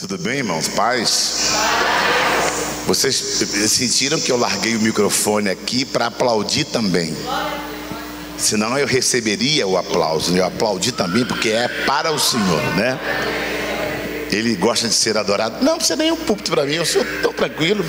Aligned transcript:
Tudo 0.00 0.16
bem, 0.16 0.38
irmãos? 0.38 0.68
Paz? 0.68 1.50
Vocês 2.86 3.16
sentiram 3.16 4.20
que 4.20 4.30
eu 4.30 4.36
larguei 4.36 4.76
o 4.76 4.80
microfone 4.80 5.50
aqui 5.50 5.84
para 5.84 6.06
aplaudir 6.06 6.66
também? 6.66 7.16
Senão 8.36 8.78
eu 8.78 8.86
receberia 8.86 9.66
o 9.66 9.76
aplauso. 9.76 10.36
Eu 10.36 10.44
aplaudi 10.44 10.92
também 10.92 11.24
porque 11.24 11.48
é 11.48 11.66
para 11.84 12.12
o 12.12 12.18
Senhor, 12.18 12.62
né? 12.76 12.96
Ele 14.30 14.54
gosta 14.54 14.86
de 14.86 14.94
ser 14.94 15.18
adorado. 15.18 15.64
Não 15.64 15.76
precisa 15.76 15.96
nem 15.96 16.12
um 16.12 16.16
púlpito 16.16 16.52
para 16.52 16.64
mim, 16.64 16.74
eu 16.74 16.86
sou 16.86 17.04
tão 17.20 17.32
tranquilo. 17.32 17.84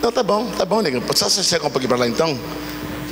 Não, 0.00 0.10
tá 0.10 0.22
bom, 0.22 0.50
tá 0.52 0.64
bom, 0.64 0.80
negão. 0.80 1.02
Só 1.14 1.28
você 1.28 1.42
chegar 1.42 1.66
um 1.66 1.70
pouquinho 1.70 1.90
para 1.90 1.98
lá 1.98 2.08
então. 2.08 2.38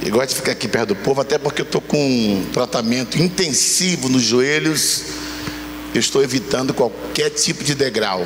Eu 0.03 0.12
gosto 0.12 0.30
de 0.30 0.37
ficar 0.37 0.53
aqui 0.53 0.67
perto 0.67 0.89
do 0.89 0.96
povo, 0.96 1.21
até 1.21 1.37
porque 1.37 1.61
eu 1.61 1.67
estou 1.67 1.82
com 1.82 1.98
um 1.98 2.46
tratamento 2.51 3.19
intensivo 3.19 4.09
nos 4.09 4.23
joelhos. 4.23 5.30
Eu 5.93 6.01
estou 6.01 6.23
evitando 6.23 6.73
qualquer 6.73 7.31
tipo 7.31 7.65
de 7.65 7.75
degrau. 7.75 8.25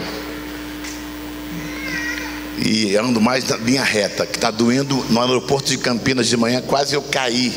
E 2.59 2.97
ando 2.97 3.21
mais 3.21 3.49
na 3.49 3.57
linha 3.57 3.83
reta, 3.83 4.27
que 4.27 4.37
está 4.37 4.51
doendo 4.51 4.97
no 5.11 5.21
aeroporto 5.21 5.69
de 5.71 5.79
Campinas 5.79 6.27
de 6.27 6.37
manhã, 6.37 6.63
quase 6.63 6.95
eu 6.95 7.03
caí. 7.03 7.53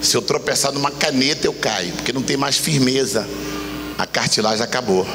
Se 0.00 0.16
eu 0.16 0.22
tropeçar 0.22 0.72
numa 0.72 0.90
caneta, 0.90 1.46
eu 1.46 1.52
caio, 1.52 1.92
porque 1.92 2.12
não 2.12 2.22
tem 2.22 2.36
mais 2.36 2.56
firmeza. 2.56 3.28
A 3.98 4.06
cartilagem 4.06 4.64
acabou. 4.64 5.06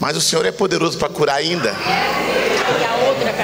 Mas 0.00 0.16
o 0.16 0.20
Senhor 0.20 0.44
é 0.44 0.52
poderoso 0.52 0.98
para 0.98 1.08
curar 1.08 1.36
ainda. 1.36 1.74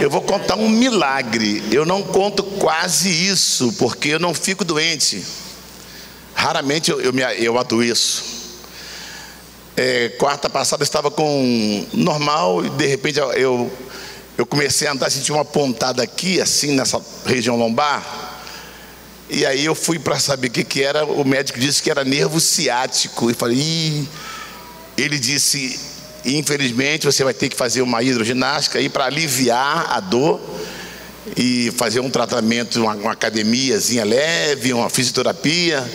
Eu 0.01 0.11
vou 0.11 0.21
contar 0.23 0.57
um 0.57 0.69
milagre. 0.69 1.63
Eu 1.71 1.87
não 1.87 2.03
conto 2.03 2.43
quase 2.43 3.09
isso, 3.09 3.73
porque 3.75 4.09
eu 4.09 4.19
não 4.19 4.35
fico 4.35 4.65
doente. 4.65 5.25
Raramente 6.35 6.91
eu, 6.91 7.01
eu, 7.01 7.13
me, 7.13 7.23
eu 7.39 7.59
adoeço. 7.59 8.40
É, 9.77 10.11
quarta 10.11 10.51
passada 10.51 10.83
estava 10.83 11.11
com 11.11 11.87
normal 11.93 12.65
e 12.65 12.71
de 12.71 12.87
repente 12.87 13.19
eu, 13.19 13.71
eu 14.37 14.47
comecei 14.47 14.89
a 14.89 14.93
andar, 14.93 15.11
senti 15.11 15.33
uma 15.33 15.45
pontada 15.45 16.03
aqui, 16.03 16.41
assim, 16.41 16.75
nessa 16.75 17.01
região 17.25 17.57
lombar. 17.57 18.31
E 19.29 19.47
aí 19.47 19.65
eu 19.65 19.75
fui 19.75 19.99
para 19.99 20.19
saber 20.19 20.49
o 20.49 20.51
que, 20.51 20.65
que 20.65 20.83
era. 20.83 21.05
O 21.05 21.25
médico 21.25 21.59
disse 21.59 21.81
que 21.83 21.91
era 21.91 22.05
nervo 22.05 22.41
ciático. 22.41 23.31
E 23.31 23.35
falei, 23.35 23.59
Ih. 23.59 24.09
ele 24.99 25.19
disse: 25.19 25.79
infelizmente 26.25 27.07
você 27.07 27.23
vai 27.23 27.33
ter 27.33 27.49
que 27.49 27.57
fazer 27.57 27.83
uma 27.83 28.03
hidroginástica 28.03 28.79
aí 28.79 28.89
para 28.89 29.05
aliviar 29.05 29.93
a 29.93 30.01
dor 30.01 30.41
e 31.37 31.73
fazer 31.77 32.01
um 32.01 32.11
tratamento, 32.11 32.81
uma, 32.81 32.95
uma 32.95 33.13
academiazinha 33.13 34.05
leve, 34.05 34.73
uma 34.73 34.91
fisioterapia, 34.91 35.89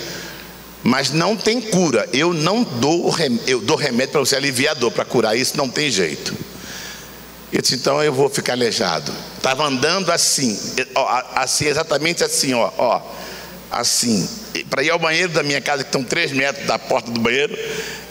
mas 0.85 1.09
não 1.09 1.35
tem 1.35 1.59
cura. 1.59 2.07
Eu 2.13 2.31
não 2.31 2.63
dou 2.63 3.11
eu 3.47 3.59
dou 3.59 3.75
remédio 3.75 4.11
para 4.11 4.19
você 4.19 4.35
aliviar 4.35 4.75
a 4.75 4.79
dor, 4.79 4.91
para 4.91 5.03
curar 5.03 5.35
isso 5.35 5.57
não 5.57 5.67
tem 5.67 5.89
jeito. 5.89 6.31
Eu 7.51 7.59
disse, 7.59 7.73
então 7.73 8.03
eu 8.03 8.13
vou 8.13 8.29
ficar 8.29 8.53
aleijado. 8.53 9.11
Estava 9.35 9.65
andando 9.65 10.11
assim, 10.11 10.59
assim, 11.33 11.65
exatamente 11.65 12.23
assim, 12.23 12.53
ó, 12.53 12.71
ó 12.77 13.01
assim. 13.71 14.29
Para 14.69 14.83
ir 14.83 14.91
ao 14.91 14.99
banheiro 14.99 15.33
da 15.33 15.41
minha 15.41 15.59
casa, 15.59 15.83
que 15.83 15.89
estão 15.89 16.03
três 16.03 16.31
metros 16.31 16.67
da 16.67 16.77
porta 16.77 17.09
do 17.09 17.19
banheiro, 17.19 17.57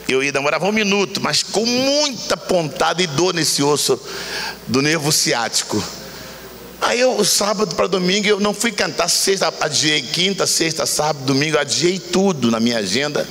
eu 0.09 0.21
ia 0.21 0.33
demorava 0.33 0.67
um 0.67 0.73
minuto, 0.73 1.21
mas 1.21 1.45
com 1.45 1.65
muita 1.65 2.37
pontada 2.37 3.01
e 3.01 3.07
dor 3.07 3.33
nesse 3.35 3.63
osso 3.63 4.01
do 4.67 4.83
nervo 4.83 5.13
ciático. 5.13 5.81
Aí 6.81 7.01
eu, 7.01 7.25
sábado 7.25 7.75
para 7.75 7.87
domingo, 7.87 8.27
eu 8.27 8.41
não 8.41 8.53
fui 8.53 8.73
cantar, 8.73 9.09
sexta, 9.09 9.53
adiei 9.61 10.03
quinta, 10.03 10.47
sexta, 10.47 10.85
sábado, 10.87 11.25
domingo, 11.25 11.59
adiei 11.59 11.99
tudo 11.99 12.51
na 12.51 12.61
minha 12.61 12.79
agenda. 12.79 13.27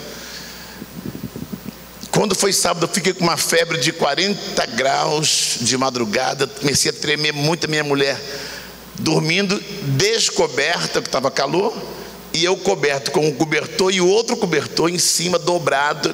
Quando 2.12 2.36
foi 2.36 2.54
sábado, 2.54 2.86
eu 2.86 2.90
fiquei 2.90 3.12
com 3.12 3.24
uma 3.24 3.38
febre 3.38 3.80
de 3.80 3.92
40 3.92 4.66
graus 4.68 5.58
de 5.62 5.78
madrugada, 5.78 6.48
comecei 6.48 6.92
a 6.92 6.94
tremer 6.94 7.34
muito 7.34 7.66
a 7.66 7.68
minha 7.68 7.84
mulher, 7.84 8.20
dormindo 8.96 9.60
descoberta, 9.82 11.02
que 11.02 11.08
estava 11.08 11.32
calor, 11.32 11.76
e 12.32 12.44
eu 12.44 12.56
coberto 12.58 13.12
com 13.12 13.28
um 13.28 13.34
cobertor 13.34 13.92
e 13.94 14.00
o 14.00 14.08
outro 14.08 14.38
cobertor 14.38 14.90
em 14.90 14.98
cima, 15.00 15.38
dobrado, 15.38 16.14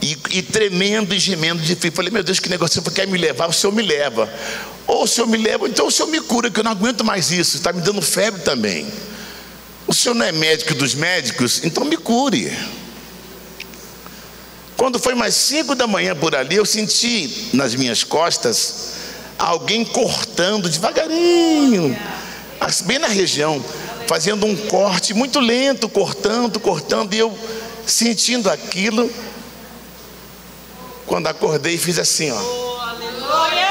e, 0.00 0.16
e, 0.30 0.42
tremendo 0.42 1.14
e 1.14 1.18
gemendo 1.18 1.62
de 1.62 1.74
frio. 1.74 1.92
Falei, 1.92 2.10
meu 2.10 2.22
Deus, 2.22 2.38
que 2.38 2.48
negócio, 2.48 2.80
você 2.80 2.90
quer 2.90 3.06
me 3.06 3.18
levar? 3.18 3.48
O 3.48 3.52
Senhor 3.52 3.72
me 3.72 3.82
leva. 3.82 4.32
Ou 4.86 5.04
o 5.04 5.06
Senhor 5.06 5.26
me 5.26 5.36
leva, 5.36 5.68
então 5.68 5.86
o 5.86 5.90
Senhor 5.90 6.08
me 6.08 6.20
cura, 6.20 6.50
que 6.50 6.60
eu 6.60 6.64
não 6.64 6.70
aguento 6.70 7.04
mais 7.04 7.30
isso. 7.30 7.56
Está 7.56 7.72
me 7.72 7.80
dando 7.80 8.00
febre 8.00 8.42
também. 8.42 8.86
O 9.86 9.94
Senhor 9.94 10.14
não 10.14 10.24
é 10.24 10.32
médico 10.32 10.74
dos 10.74 10.94
médicos, 10.94 11.60
então 11.64 11.84
me 11.84 11.96
cure. 11.96 12.56
Quando 14.76 14.98
foi 14.98 15.14
mais 15.14 15.34
cinco 15.34 15.74
da 15.74 15.86
manhã 15.86 16.14
por 16.14 16.36
ali, 16.36 16.56
eu 16.56 16.64
senti 16.64 17.48
nas 17.52 17.74
minhas 17.74 18.04
costas 18.04 18.92
alguém 19.38 19.84
cortando 19.84 20.68
devagarinho, 20.68 21.96
bem 22.84 22.98
na 22.98 23.08
região, 23.08 23.64
fazendo 24.06 24.46
um 24.46 24.56
corte 24.56 25.14
muito 25.14 25.40
lento, 25.40 25.88
cortando, 25.88 26.60
cortando, 26.60 27.14
e 27.14 27.18
eu 27.18 27.36
sentindo 27.86 28.50
aquilo 28.50 29.10
quando 31.08 31.26
acordei, 31.26 31.78
fiz 31.78 31.98
assim, 31.98 32.30
ó. 32.30 32.36
Oh, 32.36 32.80
aleluia! 32.80 33.66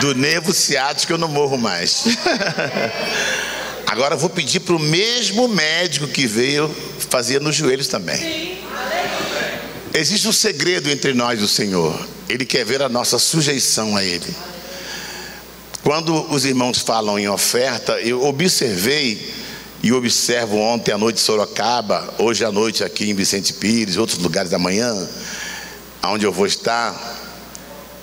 Do 0.00 0.14
nervo 0.14 0.52
ciático 0.52 1.14
eu 1.14 1.18
não 1.18 1.28
morro 1.28 1.56
mais. 1.56 2.04
Agora 3.88 4.14
vou 4.14 4.30
pedir 4.30 4.60
para 4.60 4.76
o 4.76 4.78
mesmo 4.78 5.48
médico 5.48 6.06
que 6.06 6.26
veio 6.26 6.74
fazer 7.10 7.40
nos 7.40 7.56
joelhos 7.56 7.88
também. 7.88 8.60
Existe 9.94 10.28
um 10.28 10.32
segredo 10.32 10.90
entre 10.90 11.12
nós 11.12 11.40
e 11.40 11.42
o 11.42 11.48
Senhor. 11.48 12.08
Ele 12.28 12.46
quer 12.46 12.64
ver 12.64 12.82
a 12.82 12.88
nossa 12.88 13.18
sujeição 13.18 13.96
a 13.96 14.04
Ele. 14.04 14.34
Quando 15.82 16.32
os 16.32 16.44
irmãos 16.44 16.78
falam 16.78 17.18
em 17.18 17.28
oferta, 17.28 18.00
eu 18.00 18.24
observei 18.24 19.34
e 19.82 19.92
observo 19.92 20.56
ontem 20.56 20.92
à 20.92 20.98
noite 20.98 21.16
em 21.16 21.24
Sorocaba, 21.24 22.14
hoje 22.18 22.44
à 22.44 22.52
noite 22.52 22.84
aqui 22.84 23.10
em 23.10 23.14
Vicente 23.14 23.52
Pires, 23.54 23.96
outros 23.96 24.18
lugares 24.18 24.48
da 24.48 24.60
manhã, 24.60 24.94
onde 26.04 26.24
eu 26.24 26.32
vou 26.32 26.46
estar, 26.46 26.94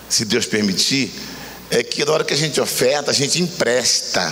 se 0.10 0.26
Deus 0.26 0.46
permitir, 0.46 1.10
é 1.72 1.82
que 1.82 2.04
na 2.04 2.12
hora 2.12 2.26
que 2.26 2.34
a 2.34 2.38
gente 2.38 2.60
oferta, 2.60 3.12
a 3.12 3.14
gente 3.14 3.42
empresta. 3.42 4.30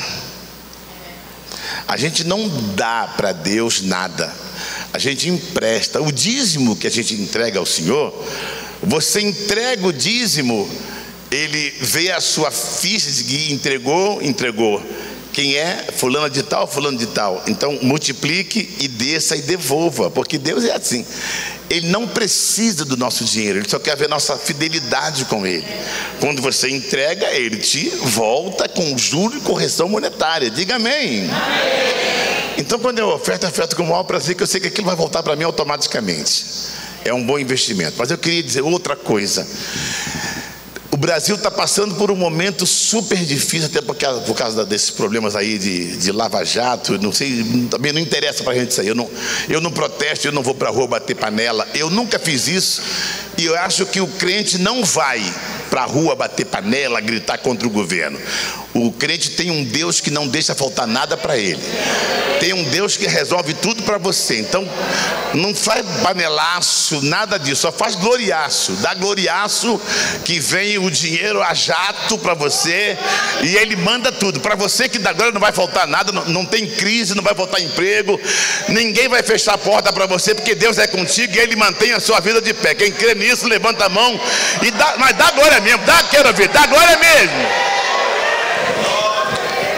A 1.88 1.96
gente 1.96 2.26
não 2.26 2.50
dá 2.76 3.14
para 3.16 3.32
Deus 3.32 3.82
nada, 3.82 4.30
a 4.92 5.00
gente 5.00 5.30
empresta. 5.30 6.02
O 6.02 6.12
dízimo 6.12 6.76
que 6.76 6.86
a 6.86 6.92
gente 6.92 7.14
entrega 7.14 7.60
ao 7.60 7.66
Senhor, 7.66 8.14
você 8.84 9.22
entrega 9.22 9.88
o 9.88 9.94
dízimo 9.94 10.70
ele 11.32 11.74
vê 11.82 12.12
a 12.12 12.22
sua 12.22 12.52
ficha 12.52 13.12
de 13.12 13.54
entregou, 13.54 14.22
entregou. 14.22 14.82
Quem 15.34 15.56
é? 15.56 15.86
Fulano 15.96 16.30
de 16.30 16.42
tal, 16.42 16.66
fulano 16.66 16.98
de 16.98 17.06
tal. 17.08 17.44
Então 17.48 17.78
multiplique 17.84 18.76
e 18.80 18.88
desça 18.88 19.36
e 19.36 19.42
devolva, 19.42 20.10
porque 20.10 20.38
Deus 20.38 20.64
é 20.64 20.74
assim. 20.74 21.06
Ele 21.70 21.88
não 21.90 22.08
precisa 22.08 22.86
do 22.86 22.96
nosso 22.96 23.26
dinheiro, 23.26 23.60
ele 23.60 23.70
só 23.70 23.78
quer 23.78 23.96
ver 23.98 24.08
nossa 24.08 24.38
fidelidade 24.38 25.26
com 25.26 25.46
ele. 25.46 25.68
Quando 26.20 26.42
você 26.42 26.70
entrega, 26.70 27.30
ele 27.36 27.58
te 27.58 27.90
volta 27.90 28.70
com 28.70 28.98
juro 28.98 29.38
e 29.38 29.42
correção 29.42 29.90
monetária. 29.90 30.50
Diga 30.50 30.78
amém. 30.78 31.30
amém. 31.30 32.28
Então, 32.58 32.80
quando 32.80 32.98
eu 32.98 33.10
oferto, 33.10 33.44
eu 33.44 33.50
oferto 33.50 33.76
com 33.76 33.84
o 33.84 33.88
maior 33.88 34.04
prazer, 34.04 34.34
que 34.34 34.42
eu 34.42 34.48
sei 34.48 34.60
que 34.60 34.68
aquilo 34.68 34.88
vai 34.88 34.96
voltar 34.96 35.22
para 35.22 35.36
mim 35.36 35.44
automaticamente. 35.44 36.46
É 37.06 37.14
um 37.14 37.24
bom 37.24 37.38
investimento. 37.38 37.94
Mas 37.98 38.10
eu 38.10 38.18
queria 38.18 38.42
dizer 38.42 38.62
outra 38.62 38.96
coisa. 38.96 39.48
O 40.98 41.00
Brasil 41.00 41.36
está 41.36 41.52
passando 41.52 41.94
por 41.94 42.10
um 42.10 42.16
momento 42.16 42.66
super 42.66 43.20
difícil, 43.20 43.68
até 43.68 43.84
por 43.84 43.96
causa, 43.96 44.20
por 44.22 44.36
causa 44.36 44.66
desses 44.66 44.90
problemas 44.90 45.36
aí 45.36 45.60
de, 45.60 45.96
de 45.96 46.12
lava-jato. 46.12 46.98
Não 46.98 47.12
sei, 47.12 47.44
também 47.70 47.94
não 47.94 48.02
interessa 48.02 48.44
para 48.44 48.54
a 48.54 48.56
gente 48.56 48.72
isso. 48.72 48.82
Eu 48.82 48.96
não, 48.96 49.08
eu 49.48 49.62
não 49.62 49.70
protesto, 49.70 50.28
eu 50.28 50.32
não 50.32 50.42
vou 50.42 50.56
para 50.56 50.70
a 50.70 50.72
rua 50.72 50.88
bater 50.88 51.16
panela. 51.16 51.68
Eu 51.76 51.92
nunca 51.92 52.18
fiz 52.18 52.48
isso 52.48 52.82
e 53.38 53.46
eu 53.46 53.56
acho 53.60 53.86
que 53.86 54.02
o 54.02 54.08
crente 54.08 54.58
não 54.58 54.84
vai 54.84 55.22
para 55.78 55.84
a 55.84 55.86
rua 55.86 56.16
bater 56.16 56.44
panela, 56.44 57.00
gritar 57.00 57.38
contra 57.38 57.68
o 57.68 57.70
governo. 57.70 58.20
O 58.74 58.92
crente 58.92 59.30
tem 59.32 59.52
um 59.52 59.64
Deus 59.64 60.02
que 60.02 60.10
não 60.10 60.28
deixa 60.28 60.56
faltar 60.56 60.88
nada 60.88 61.16
para 61.16 61.38
ele. 61.38 61.62
Tem 62.40 62.54
um 62.54 62.64
Deus 62.64 62.98
que 62.98 63.08
resolve 63.08 63.54
tudo 63.54 63.84
para 63.84 63.98
você. 63.98 64.40
Então, 64.40 64.68
não 65.34 65.54
faz 65.54 65.86
panelaço, 66.04 67.02
nada 67.04 67.38
disso. 67.38 67.62
Só 67.62 67.72
faz 67.72 67.96
gloriaço. 67.96 68.74
Dá 68.74 68.94
gloriaço 68.94 69.80
que 70.24 70.40
vem 70.40 70.78
o 70.78 70.90
dinheiro 70.90 71.42
a 71.42 71.54
jato 71.54 72.18
para 72.18 72.34
você 72.34 72.98
e 73.44 73.56
ele 73.56 73.76
manda 73.76 74.12
tudo. 74.12 74.40
Para 74.40 74.56
você 74.56 74.88
que 74.88 75.06
agora 75.08 75.32
não 75.32 75.42
vai 75.42 75.52
faltar 75.52 75.88
nada, 75.88 76.12
não, 76.12 76.26
não 76.26 76.46
tem 76.46 76.68
crise, 76.68 77.16
não 77.16 77.24
vai 77.24 77.34
faltar 77.34 77.62
emprego, 77.62 78.20
ninguém 78.70 79.08
vai 79.08 79.24
fechar 79.24 79.54
a 79.54 79.58
porta 79.58 79.92
para 79.92 80.06
você 80.06 80.36
porque 80.36 80.54
Deus 80.54 80.78
é 80.78 80.88
contigo 80.88 81.36
e 81.36 81.40
ele 81.40 81.56
mantém 81.56 81.92
a 81.94 82.00
sua 82.00 82.20
vida 82.20 82.42
de 82.42 82.54
pé. 82.54 82.76
Quem 82.76 82.92
crê 82.92 83.16
nisso, 83.16 83.48
levanta 83.48 83.86
a 83.86 83.90
mão 83.90 84.20
e 84.62 84.72
dá, 84.72 84.96
mas 84.98 85.18
dá 85.18 85.32
glória 85.32 85.60
mesmo, 85.68 85.86
dá, 85.86 86.02
quero 86.04 86.34
ver, 86.34 86.48
dá 86.48 86.66
glória 86.66 86.98
mesmo. 86.98 87.68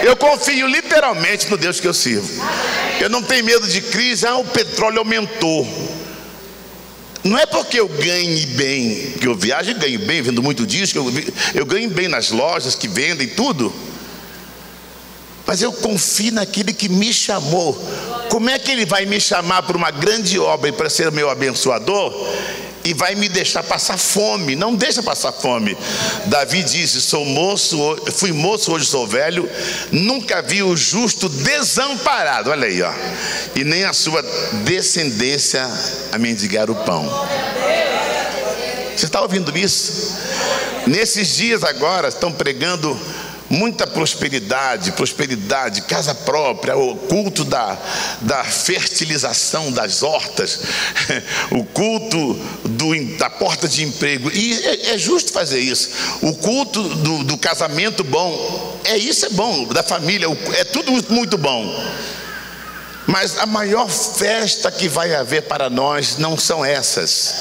Eu 0.03 0.15
confio 0.15 0.68
literalmente 0.68 1.50
no 1.50 1.57
Deus 1.57 1.80
que 1.80 1.88
eu 1.88 1.94
sirvo. 1.94 2.30
Eu 3.01 3.09
não 3.09 3.24
tenho 3.24 3.44
medo 3.44 3.68
de 3.68 3.81
crise, 3.81 4.27
ah, 4.27 4.38
o 4.38 4.45
petróleo 4.45 5.00
aumentou. 5.00 5.68
Não 7.24 7.38
é 7.38 7.45
porque 7.45 7.80
eu 7.80 7.88
ganhe 7.88 8.45
bem, 8.45 9.13
que 9.19 9.27
eu 9.27 9.36
viajo 9.36 9.71
e 9.71 9.74
ganho 9.74 10.00
bem, 10.00 10.21
vendo 10.21 10.41
muito 10.41 10.65
disco, 10.65 10.97
eu, 10.97 11.13
eu 11.53 11.65
ganho 11.65 11.89
bem 11.89 12.07
nas 12.07 12.30
lojas 12.30 12.75
que 12.75 12.88
vendem 12.88 13.27
tudo. 13.27 13.74
Mas 15.45 15.62
eu 15.62 15.74
confio 15.74 16.31
naquele 16.31 16.71
que 16.71 16.88
me 16.88 17.12
chamou. 17.12 17.74
Como 18.30 18.50
é 18.50 18.59
que 18.59 18.71
ele 18.71 18.86
vai 18.86 19.06
me 19.06 19.19
chamar 19.19 19.63
para 19.63 19.75
uma 19.75 19.89
grande 19.89 20.38
obra 20.39 20.69
e 20.69 20.71
para 20.71 20.89
ser 20.89 21.12
meu 21.12 21.30
abençoador? 21.30 22.13
E 22.84 22.94
vai 22.94 23.16
me 23.16 23.28
deixar 23.28 23.64
passar 23.64 23.98
fome. 23.98 24.56
Não 24.56 24.76
deixa 24.76 25.04
passar 25.04 25.31
fome. 25.31 25.78
Davi 26.26 26.64
disse: 26.64 27.02
Sou 27.02 27.26
moço, 27.26 27.78
fui 28.14 28.31
moço, 28.31 28.72
hoje 28.72 28.86
sou 28.86 29.08
velho. 29.08 29.50
Nunca 29.92 30.42
vi 30.42 30.64
o 30.64 30.76
justo 30.76 31.28
desamparado. 31.30 32.50
Olha 32.50 32.68
aí, 32.68 32.81
ó. 32.81 32.94
E 33.56 33.64
nem 33.64 33.84
a 33.84 33.94
sua 33.94 34.24
descendência 34.64 35.68
a 36.12 36.18
mendigar 36.18 36.70
o 36.70 36.76
pão. 36.76 37.08
Você 38.96 39.06
está 39.06 39.22
ouvindo 39.22 39.58
isso? 39.58 40.18
Nesses 40.86 41.36
dias 41.36 41.64
agora 41.64 42.08
estão 42.08 42.32
pregando 42.32 43.00
muita 43.50 43.88
prosperidade, 43.88 44.92
prosperidade, 44.92 45.81
casa 45.81 46.13
própria, 46.13 46.78
o 46.78 46.96
culto 46.96 47.44
da, 47.44 47.78
da 48.22 48.44
fertilização 48.44 49.72
das 49.72 50.04
hortas, 50.04 50.62
o 51.51 51.63
culto 51.63 52.34
do, 52.66 53.18
da 53.18 53.30
porta 53.30 53.68
de 53.68 53.84
emprego. 53.84 54.31
E 54.31 54.54
é, 54.54 54.94
é 54.94 54.98
justo 54.98 55.31
fazer 55.31 55.60
isso. 55.60 55.90
O 56.22 56.36
culto 56.36 56.81
do, 56.84 57.24
do, 57.24 57.38
casamento 57.38 58.04
bom, 58.04 58.80
é 58.84 58.98
isso 58.98 59.25
é 59.25 59.30
bom, 59.30 59.66
da 59.66 59.81
família, 59.81 60.28
é 60.54 60.63
tudo 60.63 60.92
muito 61.13 61.38
bom. 61.38 61.66
Mas 63.10 63.40
a 63.40 63.48
maior 63.48 63.90
festa 63.90 64.70
que 64.70 64.88
vai 64.88 65.16
haver 65.16 65.42
para 65.42 65.68
nós 65.68 66.18
não 66.18 66.38
são 66.38 66.64
essas. 66.64 67.34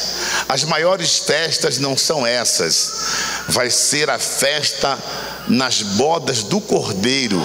As 0.49 0.65
maiores 0.65 1.19
festas 1.19 1.79
não 1.79 1.95
são 1.95 2.27
essas. 2.27 3.45
Vai 3.49 3.69
ser 3.69 4.09
a 4.09 4.19
festa 4.19 4.99
nas 5.47 5.83
bodas 5.83 6.43
do 6.43 6.59
Cordeiro, 6.61 7.41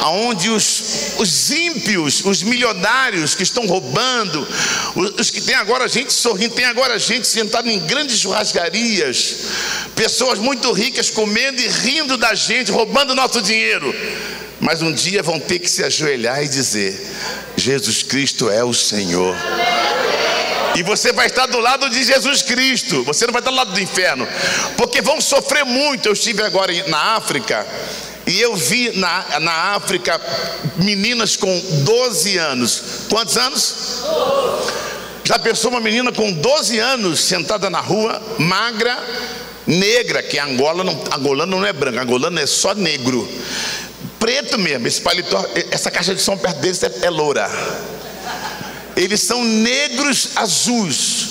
aonde 0.00 0.50
os, 0.50 1.14
os 1.18 1.50
ímpios, 1.50 2.22
os 2.24 2.42
milionários 2.42 3.34
que 3.34 3.42
estão 3.42 3.66
roubando, 3.66 4.46
os, 4.94 5.20
os 5.20 5.30
que 5.30 5.40
tem 5.40 5.54
agora 5.54 5.88
gente 5.88 6.12
sorrindo, 6.12 6.54
tem 6.54 6.64
agora 6.64 6.98
gente 6.98 7.26
sentada 7.26 7.70
em 7.70 7.78
grandes 7.80 8.18
churrascarias, 8.18 9.36
pessoas 9.94 10.38
muito 10.38 10.70
ricas 10.72 11.10
comendo 11.10 11.60
e 11.60 11.68
rindo 11.68 12.16
da 12.16 12.34
gente, 12.34 12.70
roubando 12.70 13.14
nosso 13.14 13.40
dinheiro. 13.42 13.94
Mas 14.64 14.80
um 14.80 14.90
dia 14.90 15.22
vão 15.22 15.38
ter 15.38 15.58
que 15.58 15.68
se 15.68 15.84
ajoelhar 15.84 16.42
e 16.42 16.48
dizer: 16.48 16.98
Jesus 17.54 18.02
Cristo 18.02 18.48
é 18.48 18.64
o 18.64 18.72
Senhor. 18.72 19.36
E 20.74 20.82
você 20.82 21.12
vai 21.12 21.26
estar 21.26 21.44
do 21.46 21.60
lado 21.60 21.90
de 21.90 22.02
Jesus 22.02 22.40
Cristo. 22.40 23.04
Você 23.04 23.26
não 23.26 23.32
vai 23.32 23.40
estar 23.40 23.50
do 23.50 23.56
lado 23.58 23.72
do 23.72 23.80
inferno. 23.80 24.26
Porque 24.78 25.02
vão 25.02 25.20
sofrer 25.20 25.66
muito. 25.66 26.08
Eu 26.08 26.14
estive 26.14 26.42
agora 26.42 26.72
na 26.88 27.14
África. 27.14 27.66
E 28.26 28.40
eu 28.40 28.56
vi 28.56 28.90
na, 28.96 29.38
na 29.40 29.52
África 29.74 30.18
meninas 30.78 31.36
com 31.36 31.60
12 31.84 32.38
anos. 32.38 32.82
Quantos 33.10 33.36
anos? 33.36 34.02
Já 35.24 35.38
pensou 35.38 35.70
uma 35.70 35.80
menina 35.80 36.10
com 36.10 36.32
12 36.32 36.78
anos 36.78 37.20
sentada 37.20 37.68
na 37.68 37.80
rua, 37.80 38.20
magra, 38.38 38.98
negra, 39.66 40.22
que 40.22 40.38
Angola 40.38 40.82
não, 40.82 40.98
angolano 41.14 41.58
não 41.58 41.66
é 41.66 41.72
branco, 41.72 42.00
angolano 42.00 42.40
é 42.40 42.46
só 42.46 42.74
negro. 42.74 43.28
Preto 44.24 44.58
mesmo, 44.58 44.86
esse 44.86 45.02
paletó, 45.02 45.46
essa 45.70 45.90
caixa 45.90 46.14
de 46.14 46.22
som 46.22 46.34
perto 46.34 46.58
deles 46.58 46.82
é, 46.82 46.90
é 47.02 47.10
loura. 47.10 47.46
Eles 48.96 49.20
são 49.20 49.44
negros 49.44 50.30
azuis. 50.34 51.28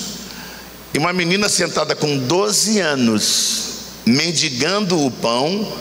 E 0.94 0.98
uma 0.98 1.12
menina 1.12 1.48
sentada 1.48 1.96
com 1.96 2.16
12 2.16 2.78
anos, 2.78 3.62
mendigando 4.06 5.04
o 5.04 5.10
pão, 5.10 5.76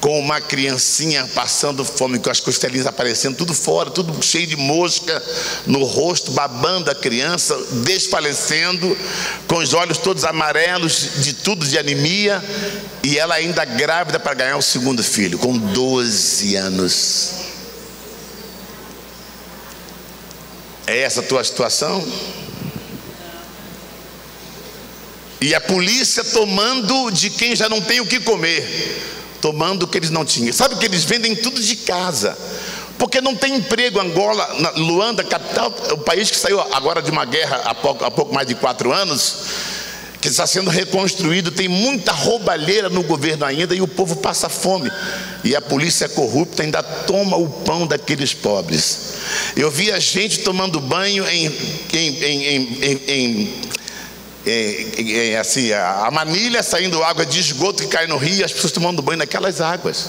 com 0.00 0.18
uma 0.18 0.40
criancinha 0.40 1.28
passando 1.34 1.84
fome, 1.84 2.18
com 2.18 2.30
as 2.30 2.40
costelinhas 2.40 2.86
aparecendo, 2.86 3.36
tudo 3.36 3.52
fora, 3.52 3.90
tudo 3.90 4.22
cheio 4.22 4.46
de 4.46 4.56
mosca 4.56 5.22
no 5.66 5.84
rosto, 5.84 6.30
babando 6.32 6.90
a 6.90 6.94
criança, 6.94 7.56
desfalecendo, 7.84 8.96
com 9.46 9.56
os 9.58 9.74
olhos 9.74 9.98
todos 9.98 10.24
amarelos, 10.24 11.22
de 11.22 11.34
tudo 11.34 11.66
de 11.66 11.78
anemia, 11.78 12.42
e 13.02 13.18
ela 13.18 13.34
ainda 13.34 13.64
grávida 13.64 14.18
para 14.18 14.34
ganhar 14.34 14.56
o 14.56 14.62
segundo 14.62 15.04
filho, 15.04 15.38
com 15.38 15.56
12 15.56 16.56
anos. 16.56 17.30
É 20.86 21.02
essa 21.02 21.20
a 21.20 21.24
tua 21.24 21.44
situação? 21.44 22.04
E 25.42 25.54
a 25.54 25.60
polícia 25.60 26.24
tomando 26.24 27.10
de 27.10 27.30
quem 27.30 27.54
já 27.54 27.68
não 27.68 27.80
tem 27.80 28.00
o 28.00 28.06
que 28.06 28.20
comer, 28.20 29.19
tomando 29.40 29.84
o 29.84 29.86
que 29.88 29.98
eles 29.98 30.10
não 30.10 30.24
tinham. 30.24 30.52
Sabe 30.52 30.76
que 30.76 30.84
eles 30.84 31.04
vendem 31.04 31.34
tudo 31.34 31.60
de 31.60 31.76
casa, 31.76 32.36
porque 32.98 33.20
não 33.20 33.34
tem 33.34 33.56
emprego. 33.56 34.00
Angola, 34.00 34.72
Luanda, 34.76 35.24
capital, 35.24 35.74
o 35.92 35.98
país 35.98 36.30
que 36.30 36.36
saiu 36.36 36.60
agora 36.72 37.00
de 37.00 37.10
uma 37.10 37.24
guerra 37.24 37.62
há 37.64 37.74
pouco, 37.74 38.04
há 38.04 38.10
pouco 38.10 38.34
mais 38.34 38.46
de 38.46 38.54
quatro 38.54 38.92
anos 38.92 39.36
que 40.20 40.28
está 40.28 40.46
sendo 40.46 40.68
reconstruído, 40.68 41.50
tem 41.50 41.66
muita 41.66 42.12
roubalheira 42.12 42.90
no 42.90 43.02
governo 43.02 43.44
ainda 43.44 43.74
e 43.74 43.80
o 43.80 43.88
povo 43.88 44.16
passa 44.16 44.50
fome. 44.50 44.90
E 45.42 45.56
a 45.56 45.62
polícia 45.62 46.08
corrupta 46.10 46.62
ainda 46.62 46.82
toma 46.82 47.38
o 47.38 47.48
pão 47.48 47.86
daqueles 47.86 48.34
pobres. 48.34 49.14
Eu 49.56 49.70
vi 49.70 49.90
a 49.90 49.98
gente 49.98 50.40
tomando 50.40 50.78
banho 50.78 51.26
em, 51.26 51.46
em, 51.94 52.24
em, 52.24 53.02
em 53.08 53.54
assim, 55.40 55.72
a 55.72 56.08
manilha 56.10 56.62
saindo 56.62 57.02
água 57.02 57.26
de 57.26 57.38
esgoto 57.38 57.82
que 57.82 57.88
cai 57.88 58.06
no 58.06 58.16
rio, 58.16 58.44
as 58.44 58.52
pessoas 58.52 58.72
tomando 58.72 59.02
banho 59.02 59.18
naquelas 59.18 59.60
águas 59.60 60.08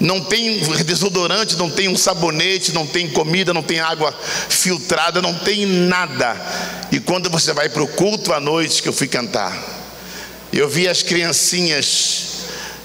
não 0.00 0.20
tem 0.20 0.60
desodorante, 0.84 1.56
não 1.56 1.68
tem 1.68 1.88
um 1.88 1.96
sabonete, 1.96 2.72
não 2.72 2.86
tem 2.86 3.08
comida, 3.08 3.52
não 3.52 3.62
tem 3.62 3.80
água 3.80 4.14
filtrada, 4.48 5.20
não 5.20 5.34
tem 5.34 5.66
nada. 5.66 6.36
E 6.92 7.00
quando 7.00 7.28
você 7.28 7.52
vai 7.52 7.68
para 7.68 7.82
o 7.82 7.88
culto 7.88 8.32
à 8.32 8.38
noite 8.38 8.82
que 8.82 8.88
eu 8.88 8.92
fui 8.92 9.08
cantar, 9.08 9.56
eu 10.52 10.68
vi 10.68 10.88
as 10.88 11.02
criancinhas 11.02 12.26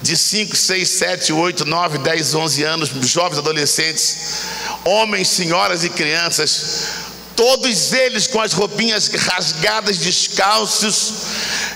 de 0.01 0.17
5, 0.17 0.55
6, 0.55 0.89
7, 0.89 1.33
8, 1.33 1.65
9, 1.65 1.97
10, 1.99 2.35
11 2.35 2.63
anos, 2.63 2.89
jovens 3.03 3.37
adolescentes, 3.37 4.17
homens, 4.83 5.29
senhoras 5.29 5.83
e 5.83 5.89
crianças, 5.89 7.02
todos 7.35 7.93
eles 7.93 8.27
com 8.27 8.39
as 8.39 8.53
roupinhas 8.53 9.07
rasgadas, 9.07 9.97
descalços, 9.97 11.13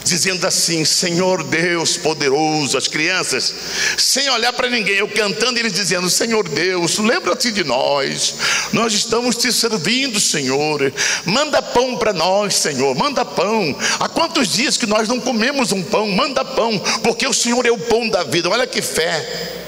dizendo 0.03 0.45
assim: 0.45 0.85
Senhor 0.85 1.43
Deus 1.43 1.97
poderoso, 1.97 2.77
as 2.77 2.87
crianças, 2.87 3.53
sem 3.97 4.29
olhar 4.29 4.53
para 4.53 4.69
ninguém, 4.69 4.95
eu 4.95 5.07
cantando, 5.07 5.59
eles 5.59 5.73
dizendo: 5.73 6.09
Senhor 6.09 6.47
Deus, 6.47 6.97
lembra-te 6.97 7.51
de 7.51 7.63
nós, 7.63 8.35
nós 8.73 8.93
estamos 8.93 9.35
te 9.35 9.51
servindo, 9.51 10.19
Senhor, 10.19 10.93
manda 11.25 11.61
pão 11.61 11.97
para 11.97 12.13
nós, 12.13 12.55
Senhor, 12.55 12.95
manda 12.95 13.25
pão. 13.25 13.75
Há 13.99 14.07
quantos 14.09 14.49
dias 14.49 14.77
que 14.77 14.85
nós 14.85 15.07
não 15.07 15.19
comemos 15.19 15.71
um 15.71 15.83
pão? 15.83 16.07
Manda 16.11 16.43
pão, 16.45 16.77
porque 17.03 17.27
o 17.27 17.33
Senhor 17.33 17.65
é 17.65 17.71
o 17.71 17.77
pão 17.77 18.07
da 18.09 18.23
vida. 18.23 18.49
Olha 18.49 18.67
que 18.67 18.81
fé. 18.81 19.65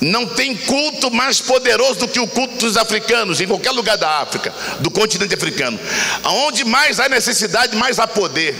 Não 0.00 0.26
tem 0.26 0.56
culto 0.56 1.10
mais 1.10 1.40
poderoso 1.40 2.00
do 2.00 2.08
que 2.08 2.18
o 2.18 2.26
culto 2.26 2.56
dos 2.56 2.76
africanos, 2.76 3.40
em 3.40 3.46
qualquer 3.46 3.70
lugar 3.70 3.98
da 3.98 4.20
África, 4.20 4.52
do 4.80 4.90
continente 4.90 5.34
africano. 5.34 5.78
Aonde 6.22 6.64
mais 6.64 6.98
há 6.98 7.08
necessidade, 7.08 7.76
mais 7.76 7.98
há 7.98 8.06
poder. 8.06 8.56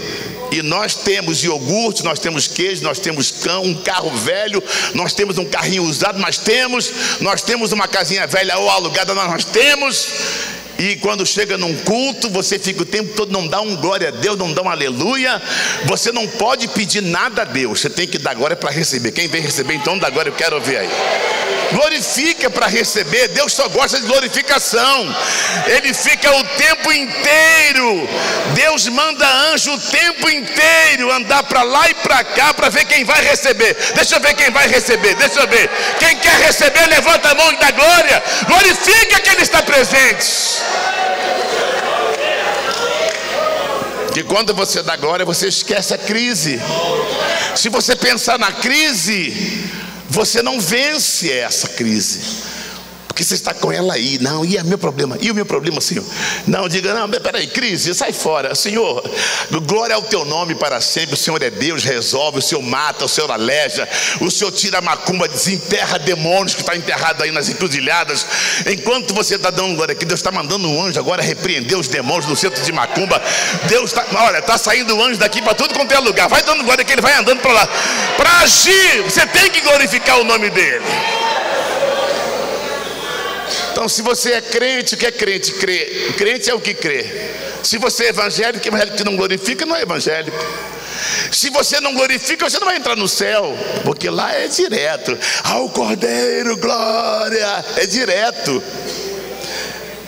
E 0.53 0.63
nós 0.63 0.95
temos 0.95 1.43
iogurte, 1.43 2.05
nós 2.05 2.19
temos 2.19 2.47
queijo, 2.47 2.83
nós 2.83 2.99
temos 2.99 3.31
cão, 3.31 3.63
um 3.63 3.75
carro 3.75 4.11
velho, 4.11 4.63
nós 4.95 5.13
temos 5.15 5.39
um 5.39 5.45
carrinho 5.45 5.85
usado, 5.85 6.19
nós 6.19 6.39
temos, 6.39 6.93
nós 7.21 7.41
temos 7.41 7.73
uma 7.73 7.87
casinha 7.87 8.27
velha 8.27 8.59
ou 8.59 8.69
alugada, 8.69 9.15
nós 9.15 9.45
temos. 9.45 10.09
E 10.81 10.97
quando 10.97 11.27
chega 11.27 11.59
num 11.59 11.77
culto, 11.77 12.31
você 12.31 12.59
fica 12.59 12.81
o 12.81 12.87
tempo 12.87 13.13
todo, 13.15 13.31
não 13.31 13.47
dá 13.47 13.61
um 13.61 13.77
glória 13.77 14.09
a 14.09 14.11
Deus, 14.11 14.39
não 14.39 14.51
dá 14.51 14.63
um 14.63 14.71
aleluia. 14.71 15.41
Você 15.85 16.11
não 16.11 16.27
pode 16.27 16.69
pedir 16.69 17.03
nada 17.03 17.43
a 17.43 17.45
Deus, 17.45 17.81
você 17.81 17.91
tem 17.91 18.09
que 18.09 18.17
dar 18.17 18.33
glória 18.33 18.57
para 18.57 18.71
receber. 18.71 19.13
Quem 19.13 19.29
vem 19.29 19.43
receber, 19.43 19.75
então 19.75 19.99
dá 19.99 20.09
glória, 20.09 20.31
eu 20.31 20.35
quero 20.35 20.57
ouvir 20.57 20.79
aí. 20.79 20.89
Glorifica 21.73 22.51
para 22.51 22.67
receber, 22.67 23.29
Deus 23.29 23.53
só 23.53 23.69
gosta 23.69 24.01
de 24.01 24.07
glorificação. 24.07 25.15
Ele 25.67 25.95
fica 25.95 26.35
o 26.35 26.45
tempo 26.45 26.93
inteiro. 26.93 28.09
Deus 28.55 28.89
manda 28.89 29.27
anjo 29.53 29.73
o 29.73 29.79
tempo 29.79 30.29
inteiro 30.29 31.13
andar 31.13 31.43
para 31.45 31.63
lá 31.63 31.89
e 31.89 31.95
para 31.95 32.25
cá 32.25 32.53
para 32.53 32.69
ver 32.69 32.85
quem 32.87 33.05
vai 33.05 33.23
receber. 33.25 33.77
Deixa 33.95 34.17
eu 34.17 34.21
ver 34.21 34.35
quem 34.35 34.51
vai 34.51 34.67
receber, 34.69 35.15
deixa 35.15 35.41
eu 35.41 35.49
ver. 35.49 35.71
Quem 35.99 36.17
quer 36.17 36.41
receber, 36.41 36.87
levanta 36.87 37.31
a 37.31 37.35
mão 37.35 37.53
e 37.53 37.57
dá 37.57 37.71
glória. 37.71 38.23
Glorifica 38.47 39.21
que 39.21 39.31
Ele 39.31 39.43
está 39.43 39.63
presente. 39.63 40.61
Que 44.13 44.25
quando 44.25 44.53
você 44.53 44.83
dá 44.83 44.97
glória, 44.97 45.25
você 45.25 45.47
esquece 45.47 45.95
a 45.95 45.99
crise. 45.99 46.61
Se 47.55 47.69
você 47.69 47.95
pensar 47.95 48.39
na 48.39 48.51
crise, 48.51 49.71
Você 50.11 50.43
não 50.43 50.61
vence 50.61 51.31
essa 51.31 51.69
crise. 51.69 52.21
Porque 53.21 53.29
você 53.29 53.35
está 53.35 53.53
com 53.53 53.71
ela 53.71 53.93
aí. 53.93 54.19
Não, 54.19 54.47
e 54.47 54.57
é 54.57 54.63
meu 54.63 54.79
problema? 54.79 55.19
E 55.21 55.31
o 55.31 55.35
meu 55.35 55.45
problema, 55.45 55.79
Senhor? 55.83 56.03
Não, 56.47 56.67
diga, 56.67 56.95
não, 56.95 57.07
peraí, 57.07 57.47
crise, 57.49 57.95
sai 57.95 58.15
fora. 58.15 58.55
Senhor, 58.55 59.05
glória 59.67 59.95
ao 59.95 60.01
teu 60.01 60.25
nome 60.25 60.55
para 60.55 60.81
sempre. 60.81 61.13
O 61.13 61.19
Senhor 61.19 61.43
é 61.43 61.51
Deus, 61.51 61.85
resolve, 61.85 62.39
o 62.39 62.43
Senhor 62.43 62.63
mata, 62.63 63.05
o 63.05 63.09
Senhor 63.09 63.31
aleja, 63.31 63.87
o 64.23 64.31
Senhor 64.31 64.51
tira 64.53 64.79
a 64.79 64.81
macumba, 64.81 65.29
desenterra 65.29 65.99
demônios 65.99 66.55
que 66.55 66.63
está 66.63 66.75
enterrado 66.75 67.23
aí 67.23 67.31
nas 67.31 67.51
encruzilhadas. 67.51 68.27
Enquanto 68.67 69.13
você 69.13 69.35
está 69.35 69.51
dando 69.51 69.77
glória 69.77 69.93
aqui, 69.93 70.07
Deus 70.07 70.21
está 70.21 70.33
mandando 70.33 70.67
um 70.67 70.83
anjo 70.83 70.99
agora 70.99 71.23
repreender 71.23 71.79
os 71.79 71.89
demônios 71.89 72.25
no 72.25 72.35
centro 72.35 72.63
de 72.63 72.73
macumba. 72.73 73.21
Deus 73.69 73.91
está, 73.91 74.07
olha, 74.15 74.39
está 74.39 74.57
saindo 74.57 74.97
um 74.97 75.05
anjo 75.05 75.19
daqui 75.19 75.43
para 75.43 75.53
tudo 75.53 75.75
quanto 75.75 75.93
é 75.93 75.99
lugar. 75.99 76.27
Vai 76.27 76.43
dando 76.43 76.65
glória 76.65 76.83
que 76.83 76.93
ele 76.93 77.03
vai 77.03 77.13
andando 77.19 77.41
para 77.43 77.53
lá. 77.53 77.69
Para 78.17 78.39
agir, 78.39 79.03
você 79.03 79.27
tem 79.27 79.51
que 79.51 79.61
glorificar 79.61 80.19
o 80.21 80.25
nome 80.25 80.49
dele. 80.49 80.87
Então, 83.81 83.89
se 83.89 84.03
você 84.03 84.33
é 84.33 84.43
crente, 84.43 84.95
o 84.95 84.99
que 84.99 85.07
é 85.07 85.11
crente? 85.11 85.53
Crê. 85.53 86.13
Crente 86.19 86.51
é 86.51 86.55
o 86.55 86.61
que 86.61 86.75
crê. 86.75 87.03
Se 87.63 87.79
você 87.79 88.05
é 88.05 88.09
evangélico, 88.11 88.69
evangélico 88.69 88.99
que 88.99 89.05
não 89.05 89.17
glorifica, 89.17 89.65
não 89.65 89.75
é 89.75 89.81
evangélico. 89.81 90.37
Se 91.33 91.49
você 91.49 91.81
não 91.81 91.95
glorifica, 91.95 92.51
você 92.51 92.59
não 92.59 92.67
vai 92.67 92.77
entrar 92.77 92.95
no 92.95 93.09
céu, 93.09 93.57
porque 93.83 94.11
lá 94.11 94.35
é 94.35 94.49
direto. 94.49 95.17
Ao 95.45 95.67
Cordeiro, 95.71 96.59
glória, 96.59 97.65
é 97.79 97.87
direto. 97.87 98.63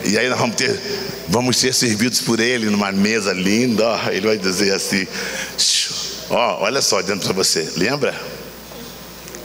E 0.05 0.19
aí 0.19 0.29
nós 0.29 0.38
vamos 0.38 0.57
ter, 0.57 0.79
vamos 1.29 1.57
ser 1.57 1.73
servidos 1.73 2.21
por 2.21 2.41
Ele 2.41 2.67
numa 2.67 2.93
mesa 2.93 3.33
linda. 3.33 3.87
Ó, 3.87 4.11
ele 4.11 4.26
vai 4.26 4.37
dizer 4.37 4.75
assim: 4.75 5.09
ó, 6.29 6.62
olha 6.62 6.83
só, 6.83 7.00
dentro 7.00 7.25
para 7.25 7.43
você, 7.43 7.67
lembra? 7.79 8.14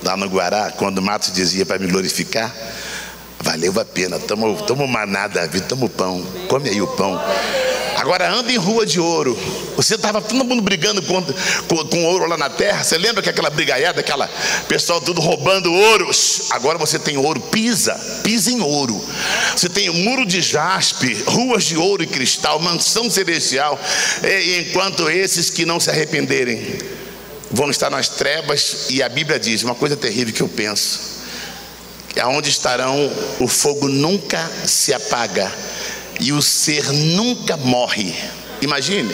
Lá 0.03 0.17
no 0.17 0.27
Guará, 0.27 0.69
quando 0.71 1.01
Matos 1.01 1.31
dizia 1.31 1.65
para 1.65 1.79
me 1.79 1.87
glorificar, 1.87 2.53
Valeu 3.39 3.79
a 3.79 3.85
pena, 3.85 4.19
tamo, 4.19 4.55
tamo 4.63 4.87
manada, 4.87 5.41
Davi, 5.41 5.61
tamo 5.61 5.87
pão, 5.87 6.25
come 6.47 6.69
aí 6.69 6.81
o 6.81 6.87
pão. 6.87 7.19
Agora 7.97 8.31
anda 8.31 8.51
em 8.51 8.57
rua 8.57 8.85
de 8.85 8.99
ouro. 8.99 9.37
Você 9.75 9.95
estava 9.95 10.21
todo 10.21 10.43
mundo 10.45 10.61
brigando 10.61 11.01
com, 11.01 11.21
com, 11.67 11.87
com, 11.87 12.05
ouro 12.05 12.27
lá 12.27 12.37
na 12.37 12.47
terra. 12.47 12.83
Você 12.83 12.95
lembra 12.95 13.23
que 13.23 13.29
aquela 13.29 13.49
brigaiada, 13.49 14.01
aquela 14.01 14.27
pessoal 14.67 15.01
tudo 15.01 15.19
roubando 15.19 15.73
ouro? 15.73 16.09
Agora 16.51 16.77
você 16.77 16.99
tem 16.99 17.17
ouro, 17.17 17.41
pisa, 17.41 17.95
pisa 18.23 18.51
em 18.51 18.61
ouro. 18.61 19.03
Você 19.55 19.67
tem 19.67 19.89
muro 19.89 20.27
de 20.27 20.41
jaspe, 20.41 21.11
ruas 21.25 21.63
de 21.63 21.75
ouro 21.75 22.03
e 22.03 22.07
cristal, 22.07 22.59
mansão 22.59 23.09
celestial. 23.09 23.79
E, 24.23 24.59
enquanto 24.59 25.09
esses 25.09 25.49
que 25.49 25.65
não 25.65 25.79
se 25.79 25.89
arrependerem 25.89 26.77
vão 27.49 27.71
estar 27.71 27.89
nas 27.89 28.09
trevas, 28.09 28.87
e 28.91 29.01
a 29.01 29.09
Bíblia 29.09 29.39
diz 29.39 29.63
uma 29.63 29.73
coisa 29.73 29.97
terrível 29.97 30.33
que 30.33 30.41
eu 30.41 30.49
penso 30.49 31.16
aonde 32.19 32.49
estarão 32.49 33.11
o 33.39 33.47
fogo 33.47 33.87
nunca 33.87 34.49
se 34.65 34.93
apaga 34.93 35.51
e 36.19 36.31
o 36.31 36.41
ser 36.41 36.91
nunca 36.91 37.57
morre. 37.57 38.13
Imagine, 38.61 39.13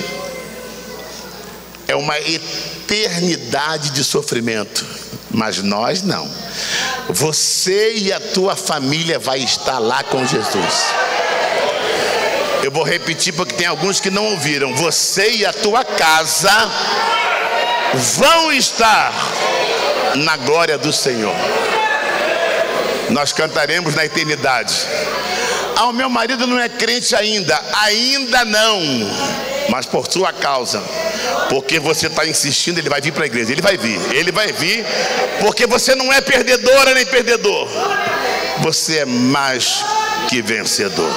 é 1.87 1.95
uma 1.95 2.17
eternidade 2.19 3.91
de 3.91 4.03
sofrimento, 4.03 4.85
mas 5.31 5.61
nós 5.61 6.01
não. 6.01 6.29
Você 7.09 7.95
e 7.95 8.13
a 8.13 8.19
tua 8.19 8.55
família 8.55 9.19
vai 9.19 9.39
estar 9.39 9.79
lá 9.79 10.03
com 10.03 10.25
Jesus. 10.25 10.85
Eu 12.63 12.71
vou 12.71 12.83
repetir 12.83 13.33
porque 13.33 13.55
tem 13.55 13.67
alguns 13.67 13.99
que 13.99 14.09
não 14.09 14.25
ouviram. 14.27 14.73
Você 14.75 15.31
e 15.31 15.45
a 15.45 15.51
tua 15.51 15.83
casa 15.83 16.71
vão 17.93 18.53
estar 18.53 19.13
na 20.15 20.37
glória 20.37 20.77
do 20.77 20.93
Senhor 20.93 21.35
nós 23.13 23.31
cantaremos 23.31 23.93
na 23.93 24.03
eternidade. 24.03 24.75
Ah, 25.77 25.85
o 25.85 25.93
meu 25.93 26.09
marido 26.09 26.45
não 26.45 26.59
é 26.59 26.67
crente 26.67 27.15
ainda, 27.15 27.59
ainda 27.81 28.43
não, 28.43 28.81
mas 29.69 29.85
por 29.85 30.11
sua 30.11 30.33
causa, 30.33 30.81
porque 31.49 31.79
você 31.79 32.07
está 32.07 32.25
insistindo, 32.25 32.79
ele 32.79 32.89
vai 32.89 33.01
vir 33.01 33.11
para 33.11 33.23
a 33.23 33.25
igreja, 33.27 33.51
ele 33.51 33.61
vai 33.61 33.77
vir, 33.77 33.99
ele 34.13 34.31
vai 34.31 34.51
vir, 34.51 34.85
porque 35.39 35.65
você 35.65 35.95
não 35.95 36.11
é 36.11 36.21
perdedora 36.21 36.93
nem 36.93 37.05
perdedor, 37.05 37.67
você 38.59 38.99
é 38.99 39.05
mais 39.05 39.83
que 40.27 40.41
vencedor. 40.41 41.11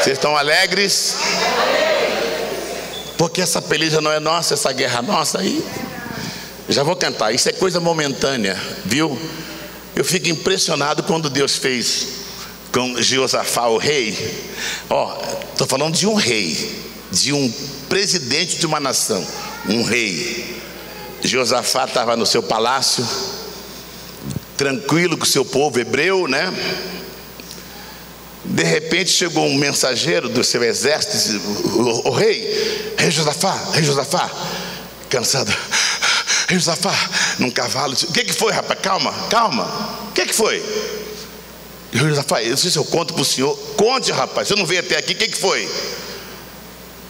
Vocês 0.00 0.16
estão 0.16 0.36
alegres? 0.36 1.16
Porque 3.16 3.40
essa 3.40 3.60
peleja 3.60 4.00
não 4.00 4.12
é 4.12 4.20
nossa, 4.20 4.54
essa 4.54 4.72
guerra 4.72 5.02
nossa 5.02 5.40
aí. 5.40 5.64
Já 6.68 6.82
vou 6.84 6.94
cantar, 6.94 7.32
isso 7.32 7.48
é 7.48 7.52
coisa 7.52 7.80
momentânea, 7.80 8.56
viu? 8.84 9.18
Eu 9.98 10.04
fico 10.04 10.28
impressionado 10.28 11.02
quando 11.02 11.28
Deus 11.28 11.56
fez 11.56 12.06
com 12.70 13.02
Jeosafá, 13.02 13.66
o 13.66 13.78
rei. 13.78 14.16
Ó, 14.88 15.20
estou 15.50 15.66
falando 15.66 15.92
de 15.92 16.06
um 16.06 16.14
rei, 16.14 16.84
de 17.10 17.32
um 17.32 17.52
presidente 17.88 18.58
de 18.58 18.64
uma 18.64 18.78
nação, 18.78 19.26
um 19.68 19.82
rei. 19.82 20.62
Jeosafá 21.20 21.84
estava 21.84 22.16
no 22.16 22.24
seu 22.24 22.44
palácio, 22.44 23.04
tranquilo 24.56 25.18
com 25.18 25.24
o 25.24 25.28
seu 25.28 25.44
povo 25.44 25.80
hebreu, 25.80 26.28
né? 26.28 26.54
De 28.44 28.62
repente 28.62 29.10
chegou 29.10 29.48
um 29.48 29.56
mensageiro 29.56 30.28
do 30.28 30.44
seu 30.44 30.62
exército, 30.62 31.44
o, 31.70 31.80
o, 31.80 32.08
o 32.10 32.10
rei, 32.12 32.94
rei 32.96 33.10
Josafá, 33.10 33.70
rei 33.72 33.82
Josafá, 33.82 34.30
cansado, 35.10 35.52
Josafá, 36.48 36.94
num 37.38 37.50
cavalo. 37.50 37.94
O 37.94 38.12
que, 38.12 38.24
que 38.24 38.32
foi, 38.32 38.52
rapaz? 38.52 38.80
Calma, 38.80 39.12
calma. 39.28 39.64
O 40.08 40.12
que, 40.12 40.24
que 40.24 40.34
foi? 40.34 40.64
Josafá, 41.92 42.42
eu 42.42 42.50
não 42.50 42.56
sei 42.56 42.70
se 42.70 42.78
eu 42.78 42.84
conto 42.84 43.12
para 43.12 43.22
o 43.22 43.24
senhor. 43.24 43.56
Conte, 43.76 44.10
rapaz. 44.12 44.48
Você 44.48 44.54
não 44.56 44.64
veio 44.64 44.80
até 44.80 44.96
aqui. 44.96 45.12
O 45.12 45.16
que, 45.16 45.28
que 45.28 45.36
foi? 45.38 45.68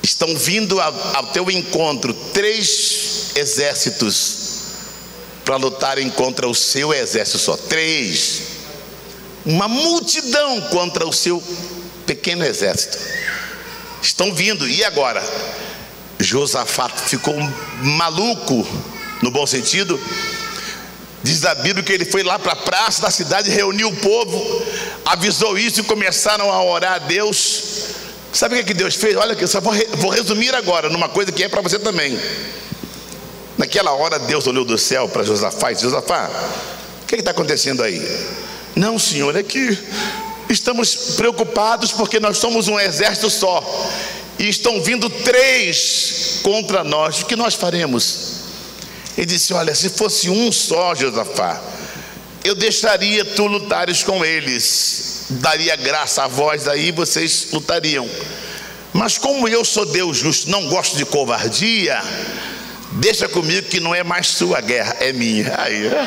Estão 0.03 0.37
vindo 0.37 0.81
ao, 0.81 1.17
ao 1.17 1.27
teu 1.27 1.49
encontro 1.51 2.13
três 2.33 3.31
exércitos 3.37 4.49
para 5.45 5.57
lutarem 5.57 6.11
contra 6.11 6.49
o 6.49 6.55
seu 6.55 6.93
exército 6.93 7.39
só. 7.39 7.57
Três. 7.57 8.43
Uma 9.47 9.69
multidão 9.69 10.61
contra 10.63 11.07
o 11.07 11.13
seu 11.13 11.43
pequeno 12.05 12.45
exército. 12.45 12.99
Estão 14.03 14.35
vindo. 14.35 14.69
E 14.69 14.85
agora? 14.85 15.23
Josafá 16.19 16.89
ficou 16.89 17.37
maluco 17.81 18.67
no 19.23 19.31
bom 19.31 19.47
sentido. 19.47 19.99
Diz 21.23 21.45
a 21.45 21.55
Bíblia 21.55 21.83
que 21.83 21.93
ele 21.93 22.05
foi 22.05 22.23
lá 22.23 22.39
para 22.39 22.53
a 22.53 22.57
praça 22.57 23.03
da 23.03 23.11
cidade, 23.11 23.51
reuniu 23.51 23.89
o 23.89 23.97
povo, 23.97 24.63
avisou 25.05 25.59
isso 25.59 25.81
e 25.81 25.83
começaram 25.83 26.53
a 26.53 26.63
orar 26.63 26.95
a 26.95 26.99
Deus. 26.99 27.63
Sabe 28.33 28.55
o 28.55 28.59
que, 28.59 28.65
que 28.65 28.75
Deus 28.75 28.95
fez? 28.95 29.17
Olha 29.17 29.37
eu 29.39 29.49
só 29.49 29.61
vou, 29.61 30.11
resumir 30.11 30.55
agora 30.55 30.89
numa 30.89 31.09
coisa 31.09 31.33
que 31.33 31.43
é 31.43 31.49
para 31.49 31.61
você 31.61 31.79
também. 31.79 32.19
Naquela 33.57 33.93
hora 33.93 34.19
Deus 34.19 34.47
olhou 34.47 34.65
do 34.65 34.79
céu 34.79 35.09
para 35.09 35.25
Josafá 35.25 35.73
e 35.73 35.75
disse: 35.75 35.87
Josafá, 35.87 36.31
o 37.03 37.07
que 37.07 37.17
está 37.17 37.33
acontecendo 37.33 37.83
aí? 37.83 38.01
Não, 38.77 38.97
senhor, 38.99 39.35
é 39.35 39.43
que 39.43 39.77
estamos 40.49 41.15
preocupados 41.17 41.91
porque 41.91 42.21
nós 42.21 42.39
somos 42.39 42.69
um 42.69 42.79
exército 42.79 43.29
só 43.29 43.61
e 44.39 44.49
estão 44.49 44.81
vindo 44.81 45.11
três 45.11 46.39
contra 46.43 46.85
nós. 46.85 47.23
O 47.23 47.27
que 47.27 47.35
nós 47.35 47.55
faremos? 47.55 48.38
Ele 49.19 49.27
disse: 49.27 49.53
Olha, 49.53 49.75
se 49.75 49.91
fosse 49.91 50.31
um 50.31 50.53
só, 50.53 50.95
Josafá, 50.95 51.61
eu 52.45 52.55
deixaria 52.55 53.25
tu 53.25 53.49
lutares 53.49 54.05
com 54.05 54.25
eles, 54.25 55.27
daria 55.31 55.75
graça 55.75 56.23
a 56.23 56.29
vós, 56.29 56.69
aí 56.69 56.93
vocês 56.93 57.49
lutariam. 57.53 58.09
Mas 58.93 59.19
como 59.19 59.49
eu 59.49 59.65
sou 59.65 59.85
Deus 59.85 60.17
justo, 60.17 60.49
não 60.49 60.69
gosto 60.69 60.97
de 60.97 61.05
covardia, 61.05 62.01
deixa 62.93 63.29
comigo 63.29 63.67
que 63.69 63.81
não 63.81 63.93
é 63.93 64.05
mais 64.05 64.29
sua 64.29 64.61
guerra, 64.61 64.97
é 65.01 65.13
minha. 65.13 65.53
Aí. 65.59 65.91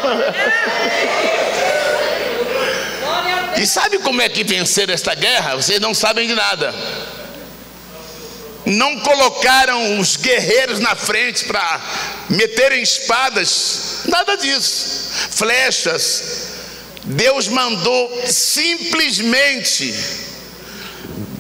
E 3.58 3.68
sabe 3.68 4.00
como 4.00 4.20
é 4.20 4.28
que 4.28 4.44
vencer 4.44 4.90
esta 4.90 5.14
guerra? 5.14 5.56
Vocês 5.56 5.80
não 5.80 5.94
sabem 5.94 6.26
de 6.28 6.34
nada 6.34 6.74
não 8.66 9.00
colocaram 9.00 10.00
os 10.00 10.16
guerreiros 10.16 10.80
na 10.80 10.96
frente 10.96 11.46
para 11.46 11.82
meterem 12.30 12.82
espadas, 12.82 14.02
nada 14.06 14.36
disso, 14.38 15.10
flechas. 15.32 16.50
Deus 17.04 17.48
mandou 17.48 18.22
simplesmente 18.28 19.94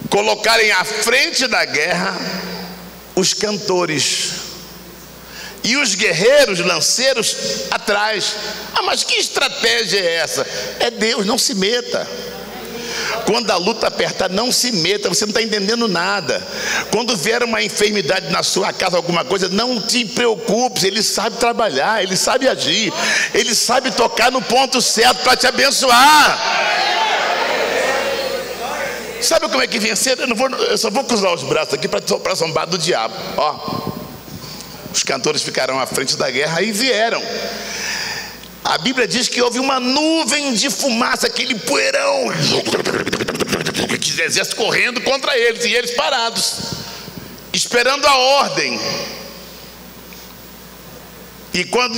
colocarem 0.09 0.71
à 0.71 0.83
frente 0.83 1.47
da 1.47 1.63
guerra 1.63 2.17
os 3.15 3.33
cantores 3.33 4.31
e 5.63 5.77
os 5.77 5.93
guerreiros 5.95 6.59
lanceiros 6.59 7.35
atrás. 7.69 8.35
Ah, 8.73 8.81
mas 8.81 9.03
que 9.03 9.15
estratégia 9.15 9.99
é 9.99 10.15
essa? 10.15 10.47
É 10.79 10.89
Deus, 10.89 11.25
não 11.25 11.37
se 11.37 11.53
meta. 11.53 12.07
Quando 13.25 13.51
a 13.51 13.57
luta 13.57 13.87
apertar, 13.87 14.29
não 14.29 14.51
se 14.51 14.71
meta, 14.71 15.09
você 15.09 15.25
não 15.25 15.31
está 15.31 15.41
entendendo 15.41 15.87
nada. 15.87 16.45
Quando 16.91 17.15
vier 17.15 17.43
uma 17.43 17.61
enfermidade 17.61 18.29
na 18.29 18.43
sua 18.43 18.73
casa, 18.73 18.97
alguma 18.97 19.23
coisa, 19.23 19.49
não 19.49 19.79
te 19.81 20.05
preocupes, 20.05 20.83
ele 20.83 21.03
sabe 21.03 21.37
trabalhar, 21.37 22.03
ele 22.03 22.15
sabe 22.15 22.47
agir, 22.47 22.91
ele 23.33 23.53
sabe 23.55 23.91
tocar 23.91 24.31
no 24.31 24.41
ponto 24.41 24.81
certo 24.81 25.23
para 25.23 25.35
te 25.35 25.47
abençoar. 25.47 26.71
Sabe 29.21 29.47
como 29.49 29.61
é 29.61 29.67
que 29.67 29.79
vencer? 29.79 30.19
Eu, 30.19 30.27
não 30.27 30.35
vou, 30.35 30.49
eu 30.49 30.77
só 30.77 30.89
vou 30.89 31.03
cruzar 31.03 31.31
os 31.33 31.43
braços 31.43 31.75
aqui 31.75 31.87
para 31.87 32.35
zombar 32.35 32.65
do 32.67 32.77
diabo. 32.77 33.13
Ó, 33.37 33.91
os 34.93 35.03
cantores 35.03 35.43
ficaram 35.43 35.79
à 35.79 35.85
frente 35.85 36.17
da 36.17 36.29
guerra 36.29 36.61
e 36.61 36.71
vieram. 36.71 37.21
A 38.63 38.77
Bíblia 38.77 39.07
diz 39.07 39.27
que 39.27 39.41
houve 39.41 39.59
uma 39.59 39.79
nuvem 39.79 40.53
de 40.53 40.69
fumaça, 40.69 41.27
aquele 41.27 41.55
poeirão, 41.55 42.25
de 43.99 44.21
exército 44.21 44.55
correndo 44.55 45.01
contra 45.01 45.35
eles, 45.37 45.65
e 45.65 45.73
eles 45.73 45.91
parados, 45.91 46.55
esperando 47.51 48.05
a 48.05 48.15
ordem. 48.15 48.79
E 51.53 51.65
quando 51.65 51.97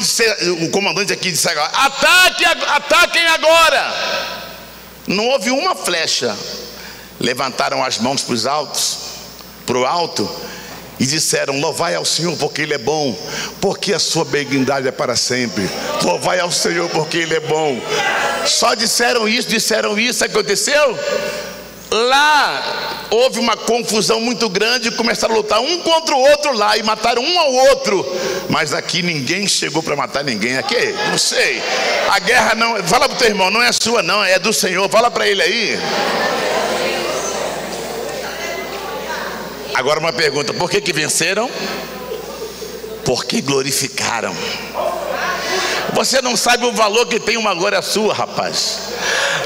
o 0.62 0.70
comandante 0.72 1.13
aqui 1.13 1.32
disse 1.32 1.48
agora, 1.48 1.67
ataque, 1.67 2.46
ataquem 2.46 3.27
agora. 3.27 3.93
Não 5.05 5.27
houve 5.27 5.51
uma 5.51 5.75
flecha. 5.75 6.36
Levantaram 7.20 7.84
as 7.84 8.00
mãos 8.00 8.22
para 8.24 8.34
os 8.34 8.46
altos, 8.48 8.98
para 9.65 9.77
o 9.77 9.86
alto, 9.86 10.29
e 11.00 11.05
disseram: 11.05 11.59
Louvai 11.59 11.95
ao 11.95 12.05
Senhor 12.05 12.35
porque 12.38 12.62
Ele 12.62 12.73
é 12.73 12.77
bom, 12.77 13.17
porque 13.59 13.93
a 13.93 14.00
sua 14.00 14.25
benignidade 14.25 14.88
é 14.88 14.91
para 14.91 15.15
sempre. 15.15 15.69
Louvai 16.03 16.39
ao 16.39 16.51
Senhor 16.51 16.89
porque 16.89 17.17
Ele 17.17 17.35
é 17.35 17.39
bom. 17.39 17.79
Só 18.45 18.73
disseram 18.73 19.27
isso, 19.27 19.47
disseram 19.47 19.97
isso, 20.00 20.23
aconteceu? 20.23 20.97
Lá 21.89 22.83
houve 23.12 23.39
uma 23.39 23.55
confusão 23.55 24.19
muito 24.19 24.50
grande 24.50 24.89
começaram 24.89 25.35
a 25.35 25.38
lutar 25.38 25.59
um 25.59 25.79
contra 25.81 26.15
o 26.15 26.19
outro 26.19 26.51
lá 26.53 26.75
e 26.75 26.81
mataram 26.81 27.21
um 27.21 27.39
ao 27.39 27.53
outro. 27.53 28.05
Mas 28.50 28.73
aqui 28.73 29.03
ninguém 29.03 29.47
chegou 29.47 29.83
para 29.83 29.95
matar 29.95 30.23
ninguém. 30.23 30.57
Aqui, 30.57 30.95
não 31.09 31.17
sei. 31.17 31.62
A 32.09 32.19
guerra 32.19 32.55
não. 32.55 32.83
Fala 32.83 33.07
para 33.07 33.15
o 33.15 33.19
teu 33.19 33.27
irmão, 33.27 33.51
não 33.51 33.62
é 33.62 33.71
sua, 33.71 34.01
não, 34.01 34.23
é 34.23 34.39
do 34.39 34.51
Senhor. 34.51 34.89
Fala 34.89 35.12
para 35.12 35.27
ele 35.27 35.41
aí. 35.43 35.79
Agora 39.74 40.00
uma 40.00 40.13
pergunta: 40.13 40.53
por 40.53 40.70
que, 40.70 40.80
que 40.80 40.94
venceram? 40.94 41.50
Porque 43.06 43.42
glorificaram. 43.42 44.36
Você 45.94 46.22
não 46.22 46.36
sabe 46.36 46.65
o 46.65 46.72
valor 46.72 47.06
que 47.06 47.20
tem 47.20 47.38
uma 47.38 47.53
glória 47.53 47.82
sua, 47.82 48.13
rapaz. 48.13 48.80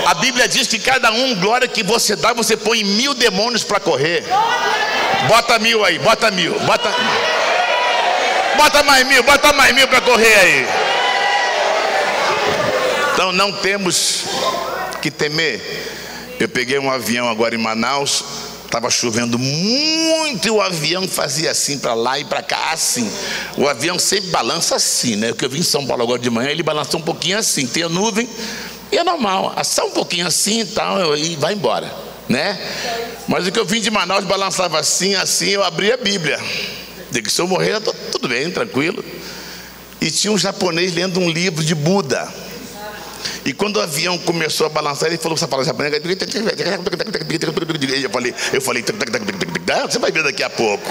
A 0.06 0.14
Bíblia 0.14 0.48
diz 0.48 0.68
que 0.68 0.80
cada 0.80 1.12
um 1.12 1.36
glória 1.36 1.68
que 1.68 1.84
você 1.84 2.16
dá, 2.16 2.34
você 2.34 2.56
põe 2.56 2.84
mil 2.84 3.14
demônios 3.14 3.64
para 3.64 3.80
correr. 3.80 4.24
Bota 5.28 5.60
mil 5.60 5.84
aí, 5.84 6.00
bota 6.00 6.32
mil, 6.32 6.58
bota. 6.60 6.90
Bota 8.56 8.84
mais 8.84 9.06
mil, 9.08 9.24
bota 9.24 9.54
mais 9.54 9.76
mil 9.76 9.88
para 9.88 10.02
correr 10.02 10.34
aí. 10.34 10.68
Então 13.14 13.32
não 13.32 13.52
temos 13.52 14.26
que 15.02 15.12
temer. 15.12 15.62
Eu 16.40 16.48
peguei 16.48 16.78
um 16.78 16.90
avião 16.90 17.28
agora 17.28 17.56
em 17.56 17.58
Manaus 17.58 18.47
Estava 18.68 18.90
chovendo 18.90 19.40
muito 19.40 20.46
e 20.46 20.52
o 20.52 20.62
avião 20.62 21.08
fazia 21.08 21.52
assim 21.52 21.80
para 21.80 21.94
lá 21.94 22.20
e 22.20 22.26
para 22.26 22.44
cá, 22.44 22.72
assim. 22.74 23.10
O 23.56 23.66
avião 23.66 23.98
sempre 23.98 24.30
balança 24.30 24.76
assim, 24.76 25.16
né? 25.16 25.30
Porque 25.30 25.46
eu 25.46 25.50
vim 25.50 25.60
em 25.60 25.64
São 25.64 25.88
Paulo 25.88 26.04
agora 26.04 26.20
de 26.20 26.30
manhã, 26.30 26.50
ele 26.50 26.64
balançou 26.64 27.00
um 27.00 27.04
pouquinho 27.04 27.38
assim, 27.38 27.66
tem 27.66 27.84
a 27.84 27.90
nuvem, 27.90 28.28
e 28.92 28.98
é 28.98 29.04
normal, 29.06 29.56
só 29.64 29.88
um 29.88 29.92
pouquinho 29.92 30.28
assim 30.28 30.60
e 30.60 30.66
tal, 30.66 31.16
e 31.18 31.38
vai 31.38 31.54
embora, 31.54 31.90
né? 32.28 32.60
Mas 33.26 33.48
o 33.48 33.52
que 33.54 33.60
eu 33.60 33.66
vim 33.66 33.80
de 33.80 33.90
Manaus 33.90 34.26
balançava 34.26 34.78
assim, 34.80 35.16
assim, 35.16 35.48
eu 35.48 35.64
abri 35.64 35.92
a 35.92 35.98
Bíblia. 35.98 36.38
Que 37.12 37.32
se 37.32 37.42
eu 37.42 37.48
morrer, 37.48 37.80
tudo 38.12 38.28
bem, 38.28 38.52
tranquilo. 38.52 39.04
E 40.00 40.12
tinha 40.12 40.32
um 40.32 40.38
japonês 40.38 40.94
lendo 40.94 41.20
um 41.20 41.30
livro 41.30 41.64
de 41.64 41.74
Buda. 41.74 42.32
E 43.46 43.54
quando 43.54 43.78
o 43.78 43.82
avião 43.82 44.18
começou 44.18 44.68
a 44.68 44.70
balançar, 44.70 45.10
ele 45.10 45.18
falou 45.18 45.36
essa. 45.36 45.46
Eu 45.46 45.50
falei, 48.12 48.34
eu 48.54 48.62
falei, 48.62 48.84
você 48.84 50.00
vai 50.00 50.12
ver 50.12 50.24
daqui 50.24 50.44
a 50.44 50.50
pouco. 50.50 50.90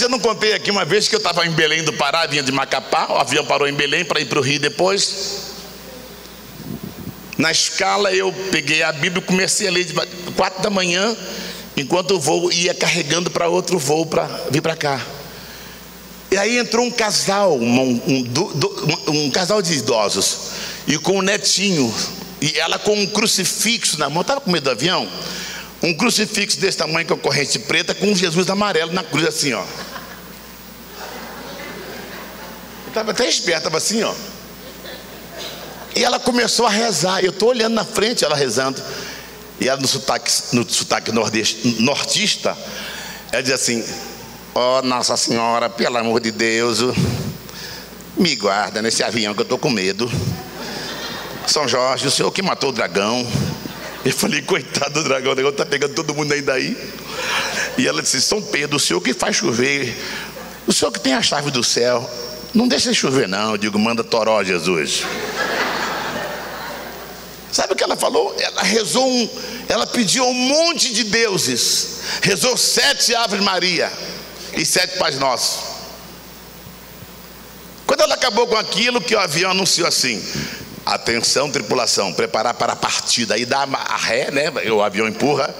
Eu 0.00 0.08
não 0.08 0.20
contei 0.20 0.52
aqui 0.52 0.70
uma 0.70 0.84
vez 0.84 1.08
que 1.08 1.16
eu 1.16 1.18
estava 1.18 1.44
em 1.44 1.50
Belém 1.50 1.82
do 1.82 1.92
Pará, 1.92 2.24
vinha 2.24 2.44
de 2.44 2.52
Macapá, 2.52 3.08
o 3.10 3.16
avião 3.16 3.44
parou 3.44 3.66
em 3.66 3.74
Belém 3.74 4.04
para 4.04 4.20
ir 4.20 4.26
para 4.26 4.38
o 4.38 4.42
Rio 4.42 4.60
depois. 4.60 5.50
Na 7.36 7.50
escala 7.50 8.12
eu 8.12 8.32
peguei 8.52 8.82
a 8.82 8.92
Bíblia 8.92 9.20
e 9.20 9.26
comecei 9.26 9.66
a 9.66 9.70
ler 9.70 9.84
de 9.84 9.94
quatro 10.36 10.62
da 10.62 10.70
manhã, 10.70 11.16
enquanto 11.76 12.12
o 12.12 12.20
voo 12.20 12.52
ia 12.52 12.72
carregando 12.72 13.30
para 13.30 13.48
outro 13.48 13.78
voo 13.78 14.06
para 14.06 14.26
vir 14.50 14.60
para 14.60 14.76
cá. 14.76 15.00
E 16.30 16.38
aí 16.38 16.58
entrou 16.58 16.86
um 16.86 16.90
casal, 16.90 17.58
um, 17.58 17.80
um, 17.80 18.00
um, 19.08 19.26
um 19.26 19.30
casal 19.30 19.60
de 19.60 19.74
idosos, 19.74 20.38
e 20.86 20.96
com 20.98 21.18
um 21.18 21.22
netinho, 21.22 21.92
e 22.40 22.58
ela 22.58 22.78
com 22.78 22.94
um 22.94 23.06
crucifixo 23.06 23.98
na 23.98 24.08
mão, 24.08 24.22
estava 24.22 24.40
com 24.40 24.50
medo 24.50 24.64
do 24.64 24.70
avião? 24.70 25.08
Um 25.82 25.92
crucifixo 25.94 26.60
desse 26.60 26.78
tamanho 26.78 27.06
com 27.06 27.14
a 27.14 27.18
corrente 27.18 27.58
preta, 27.58 27.94
com 27.94 28.14
Jesus 28.14 28.48
amarelo 28.48 28.92
na 28.92 29.02
cruz, 29.02 29.26
assim, 29.26 29.52
ó. 29.54 29.64
Estava 32.86 33.10
até 33.12 33.28
esperto, 33.28 33.58
estava 33.58 33.78
assim, 33.78 34.02
ó. 34.02 34.14
E 35.96 36.04
ela 36.04 36.18
começou 36.18 36.66
a 36.66 36.70
rezar. 36.70 37.24
Eu 37.24 37.30
estou 37.30 37.48
olhando 37.48 37.74
na 37.74 37.84
frente, 37.84 38.24
ela 38.24 38.36
rezando. 38.36 38.82
E 39.60 39.68
ela, 39.68 39.80
no 39.80 39.88
sotaque, 39.88 40.30
no 40.52 40.68
sotaque 40.68 41.12
nortista, 41.12 42.56
ela 43.32 43.42
diz 43.42 43.52
assim: 43.52 43.84
Ó 44.52 44.78
oh, 44.78 44.82
Nossa 44.82 45.16
Senhora, 45.16 45.70
pelo 45.70 45.96
amor 45.96 46.20
de 46.20 46.32
Deus, 46.32 46.80
me 48.16 48.34
guarda 48.34 48.82
nesse 48.82 49.00
avião 49.00 49.32
que 49.32 49.40
eu 49.40 49.44
estou 49.44 49.58
com 49.58 49.70
medo. 49.70 50.10
São 51.46 51.68
Jorge, 51.68 52.08
o 52.08 52.10
senhor 52.10 52.32
que 52.32 52.42
matou 52.42 52.70
o 52.70 52.72
dragão. 52.72 53.24
Eu 54.04 54.12
falei, 54.12 54.42
coitado 54.42 54.94
do 54.94 55.04
dragão, 55.04 55.32
o 55.32 55.34
dragão 55.36 55.52
está 55.52 55.64
pegando 55.64 55.94
todo 55.94 56.12
mundo 56.14 56.32
ainda 56.32 56.54
aí. 56.54 56.76
E 57.78 57.86
ela 57.86 58.02
disse, 58.02 58.20
São 58.20 58.42
Pedro, 58.42 58.76
o 58.76 58.80
senhor 58.80 59.00
que 59.00 59.14
faz 59.14 59.36
chover, 59.36 59.96
o 60.66 60.72
senhor 60.72 60.90
que 60.90 60.98
tem 60.98 61.14
a 61.14 61.22
chave 61.22 61.52
do 61.52 61.62
céu, 61.62 62.10
não 62.52 62.66
deixa 62.66 62.92
chover 62.92 63.28
não, 63.28 63.52
eu 63.52 63.58
digo, 63.58 63.78
manda 63.78 64.02
toró 64.02 64.42
Jesus. 64.42 65.04
Sabe 67.52 67.74
o 67.74 67.76
que 67.76 67.84
ela 67.84 67.96
falou? 67.96 68.34
Ela 68.40 68.62
rezou 68.62 69.08
um, 69.08 69.28
ela 69.68 69.86
pediu 69.86 70.24
um 70.24 70.34
monte 70.34 70.92
de 70.92 71.04
deuses, 71.04 72.00
rezou 72.20 72.56
sete 72.56 73.14
Ave 73.14 73.40
Maria 73.40 73.92
e 74.54 74.64
sete 74.64 74.98
Pais 74.98 75.18
Nossos. 75.18 75.80
Quando 77.86 78.02
ela 78.02 78.14
acabou 78.14 78.46
com 78.46 78.56
aquilo, 78.56 79.00
que 79.00 79.14
o 79.14 79.18
avião 79.18 79.50
anunciou 79.50 79.88
assim: 79.88 80.22
atenção, 80.86 81.50
tripulação, 81.50 82.12
preparar 82.12 82.54
para 82.54 82.72
a 82.72 82.76
partida. 82.76 83.34
Aí 83.34 83.44
dá 83.44 83.62
a 83.62 83.96
ré, 83.96 84.30
né? 84.30 84.50
O 84.70 84.82
avião 84.82 85.08
empurra. 85.08 85.54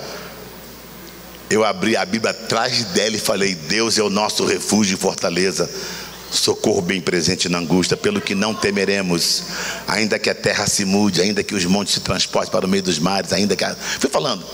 Eu 1.49 1.65
abri 1.65 1.97
a 1.97 2.05
Bíblia 2.05 2.31
atrás 2.31 2.85
dela 2.85 3.17
e 3.17 3.19
falei: 3.19 3.55
Deus 3.55 3.99
é 3.99 4.03
o 4.03 4.11
nosso 4.11 4.45
refúgio 4.45 4.95
e 4.95 4.97
fortaleza, 4.97 5.69
socorro 6.31 6.81
bem 6.81 7.01
presente 7.01 7.49
na 7.49 7.59
angústia, 7.59 7.97
pelo 7.97 8.21
que 8.21 8.37
não 8.37 8.55
temeremos, 8.55 9.43
ainda 9.89 10.19
que 10.19 10.31
a 10.31 10.35
terra 10.35 10.69
se 10.69 10.85
mude, 10.85 11.21
ainda 11.21 11.43
que 11.43 11.55
os 11.55 11.65
montes 11.65 11.95
se 11.95 12.01
transportem 12.01 12.53
para 12.53 12.67
o 12.67 12.69
meio 12.69 12.83
dos 12.83 13.01
mares, 13.01 13.33
ainda 13.33 13.57
que. 13.57 13.65
A... 13.65 13.75
Fui 13.75 14.09
falando. 14.09 14.45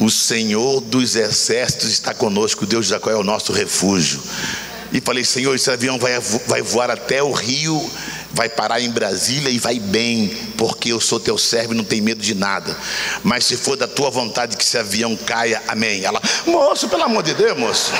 O 0.00 0.08
Senhor 0.08 0.80
dos 0.80 1.16
exércitos 1.16 1.90
está 1.90 2.14
conosco, 2.14 2.64
Deus 2.64 2.86
de 2.86 2.90
Jacó 2.90 3.10
é 3.10 3.16
o 3.16 3.24
nosso 3.24 3.52
refúgio. 3.52 4.22
E 4.92 5.00
falei, 5.00 5.24
Senhor, 5.24 5.54
esse 5.54 5.70
avião 5.70 5.98
vai, 5.98 6.18
vai 6.46 6.62
voar 6.62 6.90
até 6.90 7.22
o 7.22 7.32
Rio, 7.32 7.90
vai 8.30 8.48
parar 8.48 8.80
em 8.80 8.90
Brasília 8.90 9.50
e 9.50 9.58
vai 9.58 9.78
bem, 9.78 10.28
porque 10.56 10.92
eu 10.92 11.00
sou 11.00 11.18
teu 11.18 11.36
servo 11.36 11.74
e 11.74 11.76
não 11.76 11.84
tenho 11.84 12.04
medo 12.04 12.22
de 12.22 12.34
nada. 12.34 12.76
Mas 13.24 13.44
se 13.44 13.56
for 13.56 13.76
da 13.76 13.88
tua 13.88 14.08
vontade 14.08 14.56
que 14.56 14.62
esse 14.62 14.78
avião 14.78 15.16
caia, 15.16 15.60
amém. 15.66 16.04
Ela, 16.04 16.22
moço, 16.46 16.88
pelo 16.88 17.02
amor 17.02 17.22
de 17.22 17.34
Deus, 17.34 17.58
moço. 17.58 17.92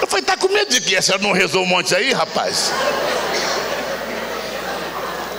Eu 0.00 0.06
falei, 0.08 0.24
tá 0.24 0.36
com 0.36 0.48
medo 0.48 0.70
de 0.70 0.80
quê? 0.80 0.96
A 0.96 1.18
não 1.18 1.32
rezou 1.32 1.62
um 1.62 1.66
monte 1.66 1.94
aí, 1.94 2.12
rapaz? 2.12 2.72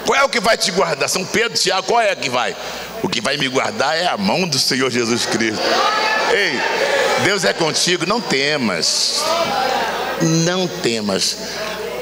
Qual 0.06 0.18
é 0.18 0.24
o 0.24 0.30
que 0.30 0.40
vai 0.40 0.56
te 0.56 0.72
guardar? 0.72 1.10
São 1.10 1.26
Pedro, 1.26 1.58
Tiago, 1.58 1.88
qual 1.88 2.00
é 2.00 2.16
que 2.16 2.30
vai? 2.30 2.56
O 3.04 3.10
que 3.10 3.22
vai 3.22 3.38
me 3.38 3.48
guardar 3.48 3.96
é 3.96 4.08
a 4.08 4.18
mão 4.18 4.48
do 4.48 4.58
Senhor 4.58 4.90
Jesus 4.90 5.26
Cristo. 5.26 5.62
Ei, 6.32 6.60
Deus 7.24 7.44
é 7.46 7.54
contigo, 7.54 8.06
não 8.06 8.20
temas. 8.20 9.24
Não 10.22 10.68
temas. 10.68 11.38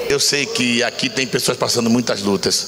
Eu 0.10 0.20
sei 0.20 0.46
que 0.46 0.84
aqui 0.84 1.10
tem 1.10 1.26
pessoas 1.26 1.58
passando 1.58 1.90
muitas 1.90 2.22
lutas, 2.22 2.68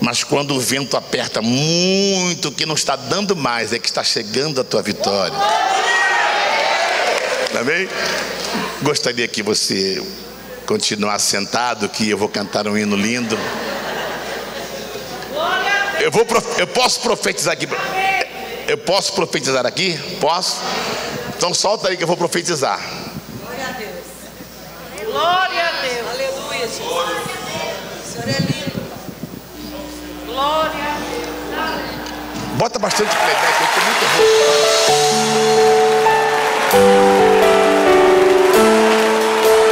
mas 0.00 0.22
quando 0.22 0.54
o 0.54 0.60
vento 0.60 0.96
aperta 0.96 1.42
muito, 1.42 2.52
que 2.52 2.64
não 2.64 2.74
está 2.74 2.94
dando 2.94 3.34
mais, 3.34 3.72
é 3.72 3.78
que 3.78 3.88
está 3.88 4.04
chegando 4.04 4.60
a 4.60 4.64
tua 4.64 4.80
vitória. 4.80 5.36
Amém? 7.58 7.88
Gostaria 8.82 9.26
que 9.26 9.42
você 9.42 10.00
continuasse 10.66 11.30
sentado, 11.30 11.88
que 11.88 12.08
eu 12.08 12.16
vou 12.16 12.28
cantar 12.28 12.68
um 12.68 12.78
hino 12.78 12.94
lindo. 12.94 13.36
Eu, 16.08 16.12
vou, 16.12 16.26
eu 16.56 16.66
posso 16.66 17.00
profetizar 17.00 17.52
aqui. 17.52 17.68
Eu 18.66 18.78
posso 18.78 19.12
profetizar 19.12 19.66
aqui? 19.66 19.98
Posso? 20.18 20.56
Então 21.36 21.52
solta 21.52 21.90
aí 21.90 21.98
que 21.98 22.02
eu 22.02 22.06
vou 22.06 22.16
profetizar. 22.16 22.80
Glória 23.42 23.66
a 23.68 23.72
Deus. 23.72 24.06
Glória 25.04 25.68
a 25.68 25.72
Deus. 25.82 26.08
Aleluia, 26.08 26.66
Jesus. 26.66 26.80
O 26.80 28.08
Senhor 28.10 28.26
é 28.26 28.40
lindo. 28.40 28.80
Glória 30.24 30.82
a 30.82 30.96
Deus. 30.96 31.28
Bota 32.56 32.78
bastante 32.78 33.14
playback, 33.14 33.60
eu 33.60 33.68
tô 33.74 33.80
muito 33.84 34.04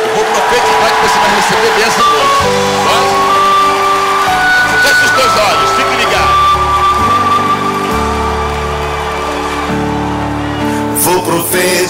Eu 0.04 0.14
vou 0.14 0.24
profetizar 0.34 0.90
que 0.94 1.00
você 1.00 1.18
vai 1.18 1.30
receber 1.34 1.72
bênção 1.82 2.06
hoje. 2.12 2.76
Feche 4.82 5.04
os 5.06 5.10
teus 5.12 5.34
olhos, 5.34 5.70
fique 5.70 5.95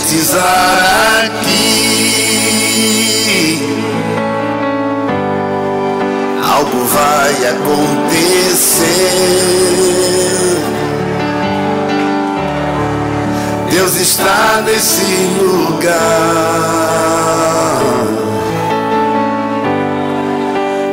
profetizar 0.07 1.25
aqui. 1.25 2.07
Algo 6.49 6.85
vai 6.85 7.35
acontecer. 7.49 8.87
Deus 13.71 13.97
está 13.97 14.63
nesse 14.65 15.05
lugar. 15.41 15.97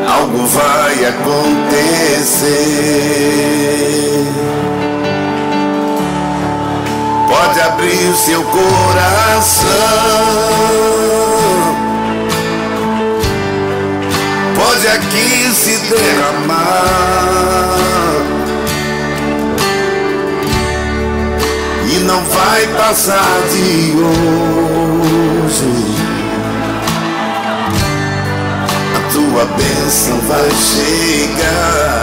Algo 0.08 0.48
vai 0.48 1.06
acontecer. 1.06 1.54
Pode 7.46 7.60
abrir 7.60 8.08
o 8.10 8.16
seu 8.16 8.42
coração. 8.42 9.68
Pode 14.56 14.88
aqui 14.88 15.52
se 15.54 15.78
derramar. 15.90 16.64
E 21.94 22.00
não 22.06 22.24
vai 22.24 22.66
passar 22.78 23.42
de 23.52 23.94
hoje. 23.98 25.68
A 28.96 29.00
tua 29.12 29.44
bênção 29.58 30.18
vai 30.22 30.50
chegar. 30.50 31.94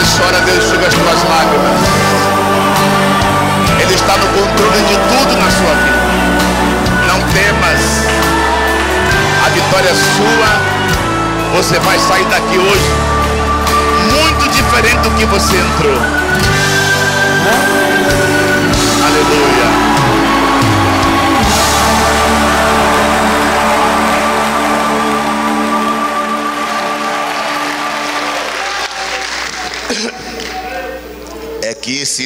Você 0.00 0.22
chora, 0.22 0.40
Deus 0.40 0.64
enxuga 0.64 0.86
as 0.86 0.94
suas 0.94 1.22
lágrimas. 1.28 1.80
Ele 3.80 3.94
está 3.94 4.16
no 4.16 4.26
controle 4.28 4.82
de 4.82 4.96
tudo 4.96 5.36
na 5.36 5.50
sua 5.50 5.74
vida. 5.74 6.00
Não 7.06 7.20
temas. 7.32 8.06
A 9.44 9.48
vitória 9.50 9.90
é 9.90 9.94
sua. 9.94 11.56
Você 11.56 11.78
vai 11.80 11.98
sair 11.98 12.24
daqui 12.26 12.58
hoje 12.58 12.90
muito 14.12 14.48
diferente 14.50 15.00
do 15.00 15.10
que 15.10 15.26
você 15.26 15.56
entrou. 15.56 15.98
Aleluia. 19.04 19.89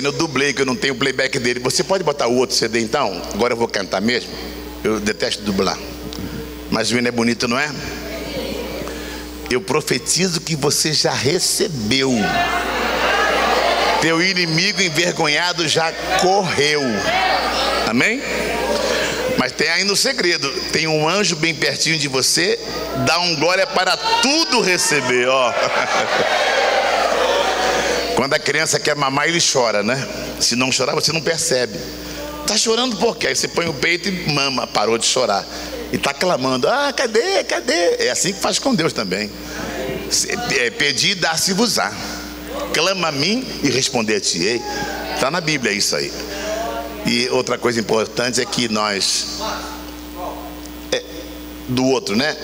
Eu 0.03 0.13
dublei, 0.13 0.53
que 0.53 0.63
eu 0.63 0.67
não 0.67 0.75
tenho 0.75 0.95
playback 0.95 1.39
dele. 1.39 1.61
Você 1.61 1.85
pode 1.85 2.03
botar 2.03 2.27
o 2.27 2.37
outro 2.37 2.57
CD 2.57 2.81
então? 2.81 3.23
Agora 3.33 3.53
eu 3.53 3.57
vou 3.57 3.69
cantar 3.69 4.01
mesmo. 4.01 4.31
Eu 4.83 4.99
detesto 4.99 5.43
dublar. 5.43 5.79
Mas 6.71 6.91
o 6.91 6.99
hino 6.99 7.07
é 7.07 7.13
bonito, 7.13 7.47
não 7.47 7.59
é? 7.59 7.71
Eu 9.51 9.61
profetizo 9.61 10.41
que 10.41 10.57
você 10.57 10.93
já 10.93 11.13
recebeu. 11.13 12.13
Teu 14.01 14.21
inimigo 14.21 14.83
envergonhado 14.83 15.69
já 15.69 15.93
correu. 16.21 16.83
Amém? 17.89 18.21
Mas 19.39 19.53
tem 19.53 19.69
ainda 19.69 19.93
um 19.93 19.97
segredo: 19.97 20.51
tem 20.73 20.89
um 20.89 21.09
anjo 21.09 21.37
bem 21.37 21.55
pertinho 21.55 21.99
de 21.99 22.09
você, 22.09 22.59
dá 23.07 23.21
um 23.21 23.37
glória 23.37 23.67
para 23.67 23.97
tudo 23.97 24.61
receber, 24.61 25.29
ó. 25.29 25.53
Quando 28.25 28.33
a 28.33 28.39
criança 28.39 28.81
quer 28.81 28.97
mamar, 28.97 29.29
ele 29.29 29.39
chora, 29.39 29.83
né? 29.83 30.03
Se 30.41 30.57
não 30.57 30.73
chorar, 30.73 30.95
você 30.95 31.13
não 31.13 31.21
percebe. 31.21 31.79
Tá 32.47 32.57
chorando 32.57 32.97
por 32.97 33.19
quê? 33.19 33.27
Aí 33.27 33.37
você 33.37 33.47
põe 33.47 33.69
o 33.69 33.75
peito 33.75 34.09
e 34.09 34.33
mama, 34.33 34.67
parou 34.67 34.97
de 34.97 35.05
chorar. 35.05 35.47
E 35.93 35.99
tá 35.99 36.15
clamando: 36.15 36.67
Ah, 36.67 36.91
cadê? 36.91 37.45
Cadê? 37.45 37.97
É 37.99 38.11
assim 38.11 38.33
que 38.33 38.41
faz 38.41 38.59
com 38.59 38.75
Deus 38.75 38.95
também. 38.95 39.31
É, 40.57 40.71
pedir, 40.71 41.17
dar-se-vos-á. 41.17 41.93
Clama 42.73 43.09
a 43.09 43.13
mim 43.13 43.47
e 43.63 43.69
responder-te-ei. 43.69 44.59
Está 45.15 45.31
na 45.31 45.43
Bíblia 45.43 45.75
isso 45.75 45.95
aí. 45.95 46.11
E 47.05 47.29
outra 47.29 47.59
coisa 47.59 47.79
importante 47.79 48.41
é 48.41 48.47
que 48.47 48.71
nós. 48.71 49.39
É, 50.91 51.05
do 51.69 51.85
outro, 51.85 52.17
né? 52.17 52.35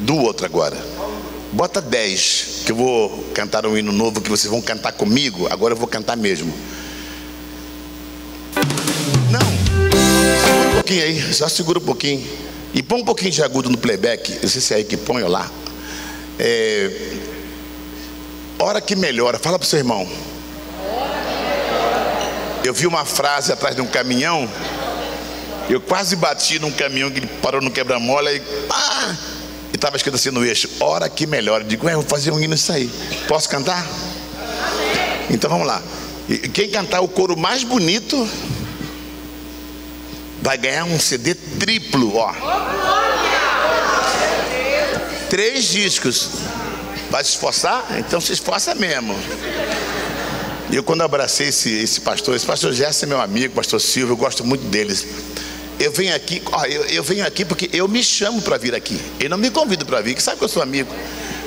Do 0.00 0.18
outro 0.18 0.44
agora. 0.44 0.76
Bota 1.52 1.80
10, 1.80 2.62
que 2.66 2.72
eu 2.72 2.76
vou 2.76 3.24
cantar 3.32 3.66
um 3.66 3.76
hino 3.76 3.92
novo 3.92 4.20
que 4.20 4.28
vocês 4.28 4.50
vão 4.50 4.60
cantar 4.60 4.92
comigo. 4.92 5.46
Agora 5.50 5.74
eu 5.74 5.78
vou 5.78 5.86
cantar 5.86 6.16
mesmo. 6.16 6.52
Não, 9.30 9.40
segura 9.40 10.68
um 10.68 10.74
pouquinho 10.74 11.02
aí, 11.02 11.34
só 11.34 11.48
segura 11.48 11.78
um 11.78 11.82
pouquinho. 11.82 12.26
E 12.74 12.82
põe 12.82 13.00
um 13.00 13.04
pouquinho 13.04 13.30
de 13.30 13.42
agudo 13.42 13.70
no 13.70 13.78
playback. 13.78 14.38
Não 14.42 14.48
sei 14.48 14.60
se 14.60 14.74
é 14.74 14.78
aí 14.78 14.84
que 14.84 14.96
põe 14.96 15.22
ou 15.22 15.30
lá. 15.30 15.50
É, 16.38 16.90
hora 18.58 18.80
que 18.80 18.96
melhora, 18.96 19.38
fala 19.38 19.58
para 19.58 19.64
o 19.64 19.68
seu 19.68 19.78
irmão. 19.78 20.06
Eu 22.64 22.74
vi 22.74 22.86
uma 22.86 23.04
frase 23.04 23.52
atrás 23.52 23.76
de 23.76 23.80
um 23.80 23.86
caminhão. 23.86 24.48
Eu 25.70 25.80
quase 25.80 26.16
bati 26.16 26.58
num 26.58 26.72
caminhão 26.72 27.10
que 27.10 27.24
parou 27.24 27.60
no 27.60 27.70
quebra-mola 27.70 28.32
e 28.32 28.40
pá! 28.40 29.35
E 29.76 29.78
estava 29.78 29.94
escrito 29.94 30.14
assim 30.14 30.30
no 30.30 30.42
eixo: 30.42 30.70
Hora 30.80 31.06
que 31.06 31.26
melhora. 31.26 31.62
Eu 31.62 31.68
digo, 31.68 31.86
é, 31.86 31.92
vou 31.92 32.02
fazer 32.02 32.30
um 32.30 32.40
hino 32.40 32.54
isso 32.54 32.72
aí. 32.72 32.90
Posso 33.28 33.46
cantar? 33.46 33.86
Então 35.28 35.50
vamos 35.50 35.66
lá. 35.66 35.82
E 36.26 36.38
quem 36.48 36.70
cantar 36.70 37.02
o 37.02 37.08
coro 37.08 37.36
mais 37.36 37.62
bonito 37.62 38.26
vai 40.40 40.56
ganhar 40.56 40.84
um 40.84 40.98
CD 40.98 41.34
triplo, 41.34 42.16
ó. 42.16 42.32
Três 45.28 45.66
discos. 45.66 46.30
Vai 47.10 47.22
se 47.22 47.32
esforçar? 47.32 47.84
Então 47.98 48.18
se 48.18 48.32
esforça 48.32 48.74
mesmo. 48.74 49.14
E 50.70 50.76
eu 50.76 50.82
quando 50.82 51.02
abracei 51.02 51.48
esse, 51.48 51.70
esse 51.70 52.00
pastor, 52.00 52.34
esse 52.34 52.46
pastor 52.46 52.72
Gerson 52.72 53.04
é 53.04 53.08
meu 53.10 53.20
amigo, 53.20 53.54
pastor 53.54 53.78
Silvio, 53.78 54.14
eu 54.14 54.16
gosto 54.16 54.42
muito 54.42 54.64
deles. 54.68 55.06
Eu 55.78 55.92
venho 55.92 56.14
aqui, 56.14 56.42
ó, 56.46 56.64
eu, 56.64 56.84
eu 56.84 57.02
venho 57.02 57.26
aqui 57.26 57.44
porque 57.44 57.68
eu 57.72 57.86
me 57.86 58.02
chamo 58.02 58.40
para 58.40 58.56
vir 58.56 58.74
aqui. 58.74 58.98
Ele 59.20 59.28
não 59.28 59.38
me 59.38 59.50
convida 59.50 59.84
para 59.84 60.00
vir, 60.00 60.14
que 60.14 60.22
sabe 60.22 60.38
que 60.38 60.44
eu 60.44 60.48
sou 60.48 60.62
amigo. 60.62 60.92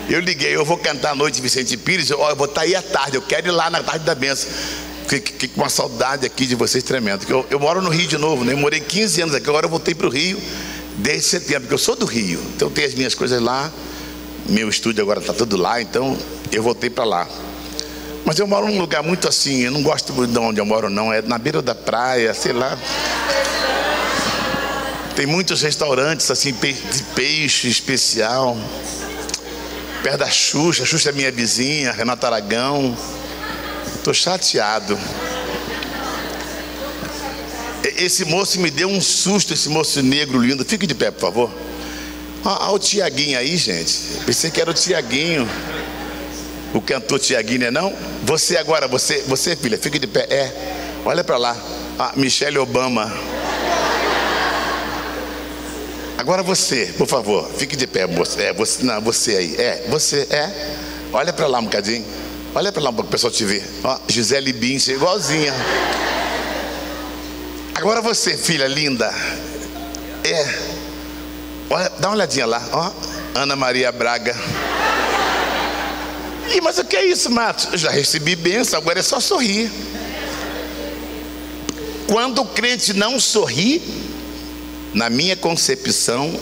Eu 0.08 0.20
liguei, 0.20 0.56
eu 0.56 0.66
vou 0.66 0.78
cantar 0.78 1.12
à 1.12 1.16
noite 1.16 1.42
Vicente 1.42 1.78
Pires, 1.78 2.12
ó, 2.12 2.30
eu 2.30 2.36
vou 2.36 2.46
estar 2.46 2.62
tá 2.62 2.68
aí 2.68 2.76
à 2.76 2.82
tarde, 2.82 3.18
eu 3.18 3.22
quero 3.22 3.48
ir 3.48 3.52
lá 3.52 3.70
na 3.70 3.82
tarde 3.82 4.06
da 4.06 4.16
benção. 4.16 4.50
Fiquei 5.08 5.50
com 5.50 5.62
uma 5.62 5.70
saudade 5.70 6.26
aqui 6.26 6.46
de 6.46 6.54
vocês 6.54 6.84
tremendo. 6.84 7.26
Eu, 7.28 7.46
eu 7.50 7.60
moro 7.60 7.82
no 7.82 7.90
Rio 7.90 8.08
de 8.08 8.18
novo, 8.18 8.46
né? 8.46 8.54
Eu 8.54 8.58
morei 8.58 8.80
15 8.80 9.22
anos 9.22 9.36
aqui, 9.36 9.50
agora 9.50 9.66
eu 9.66 9.70
voltei 9.70 9.96
para 9.96 10.06
o 10.06 10.10
Rio 10.10 10.40
desde 10.98 11.24
setembro, 11.24 11.62
porque 11.62 11.74
eu 11.74 11.80
sou 11.80 11.96
do 11.96 12.06
Rio. 12.06 12.40
Então 12.56 12.70
tenho 12.70 12.88
as 12.88 12.94
minhas 12.94 13.16
coisas 13.16 13.42
lá. 13.42 13.72
Meu 14.48 14.70
estúdio 14.70 15.02
agora 15.02 15.20
está 15.20 15.34
tudo 15.34 15.58
lá, 15.58 15.82
então 15.82 16.18
eu 16.52 16.62
voltei 16.62 16.90
para 16.90 17.04
lá. 17.04 17.28
Mas 18.26 18.38
eu 18.38 18.46
moro 18.46 18.68
num 18.68 18.80
lugar 18.80 19.02
muito 19.02 19.28
assim, 19.28 19.62
eu 19.62 19.72
não 19.72 19.82
gosto 19.82 20.14
muito 20.14 20.32
de 20.32 20.38
onde 20.38 20.60
eu 20.60 20.66
moro, 20.66 20.90
não. 20.90 21.12
É 21.12 21.22
na 21.22 21.38
beira 21.38 21.62
da 21.62 21.74
praia, 21.74 22.34
sei 22.34 22.54
lá. 22.54 22.78
Tem 25.20 25.26
muitos 25.26 25.62
restaurantes 25.62 26.32
assim, 26.32 26.54
de 26.54 27.04
peixe 27.14 27.68
especial. 27.68 28.58
Perto 30.02 30.20
da 30.20 30.30
Xuxa, 30.30 30.84
a 30.84 30.86
Xuxa 30.86 31.10
é 31.10 31.12
minha 31.12 31.30
vizinha, 31.30 31.92
Renata 31.92 32.26
Aragão. 32.26 32.98
Estou 33.98 34.14
chateado. 34.14 34.98
Esse 37.98 38.24
moço 38.24 38.62
me 38.62 38.72
deu 38.72 38.88
um 38.88 39.02
susto, 39.02 39.54
esse 39.54 39.68
moço 39.68 40.02
negro 40.02 40.40
lindo. 40.40 40.64
Fique 40.64 40.88
de 40.88 40.96
pé, 40.96 41.12
por 41.12 41.20
favor. 41.20 41.52
Olha 42.46 42.72
o 42.72 42.80
Tiaguinho 42.80 43.38
aí, 43.38 43.58
gente. 43.58 44.00
Pensei 44.26 44.50
que 44.50 44.62
era 44.62 44.72
o 44.72 44.74
Tiaguinho 44.74 45.46
o 46.74 46.80
cantor 46.80 47.20
Tiaguinho, 47.20 47.66
é 47.66 47.72
não? 47.72 47.94
Você 48.24 48.56
agora, 48.56 48.88
você, 48.88 49.22
você 49.28 49.54
filha, 49.54 49.78
fica 49.78 50.00
de 50.00 50.08
pé. 50.08 50.28
É, 50.30 50.54
olha 51.04 51.26
para 51.26 51.36
lá. 51.36 51.58
Ah, 52.00 52.14
Michelle 52.16 52.58
Obama. 52.58 53.12
Agora 56.20 56.44
você, 56.44 56.94
por 56.98 57.08
favor, 57.08 57.50
fique 57.58 57.78
de 57.78 57.88
pé, 57.88 58.06
moça. 58.06 58.42
É, 58.42 58.52
você, 58.52 58.84
não, 58.84 59.00
você 59.00 59.38
aí. 59.38 59.56
É, 59.56 59.86
você, 59.88 60.28
é. 60.30 60.76
Olha 61.14 61.32
para 61.32 61.48
lá 61.48 61.60
um 61.60 61.64
bocadinho. 61.64 62.06
Olha 62.54 62.74
para 62.74 62.84
lá 62.84 62.92
para 62.92 63.06
o 63.06 63.08
pessoal 63.08 63.32
te 63.32 63.46
ver. 63.46 63.66
Ó, 63.86 63.98
Gisele 64.06 64.52
Bündchen, 64.52 64.96
igualzinha. 64.96 65.54
Agora 67.74 68.02
você, 68.02 68.36
filha 68.36 68.68
linda. 68.68 69.10
É. 70.26 70.60
Olha, 71.70 71.90
dá 71.98 72.10
uma 72.10 72.16
olhadinha 72.16 72.46
lá, 72.46 72.68
ó. 72.74 72.92
Ana 73.34 73.56
Maria 73.56 73.90
Braga. 73.90 74.36
Ih, 76.54 76.60
mas 76.60 76.80
o 76.80 76.84
que 76.84 76.98
é 76.98 77.06
isso, 77.06 77.30
Matos? 77.30 77.80
Já 77.80 77.92
recebi 77.92 78.36
bênção, 78.36 78.78
agora 78.78 79.00
é 79.00 79.04
só 79.04 79.22
sorrir. 79.22 79.72
Quando 82.08 82.42
o 82.42 82.46
crente 82.46 82.92
não 82.92 83.22
sorri, 83.22 84.09
na 84.94 85.10
minha 85.10 85.36
concepção, 85.36 86.38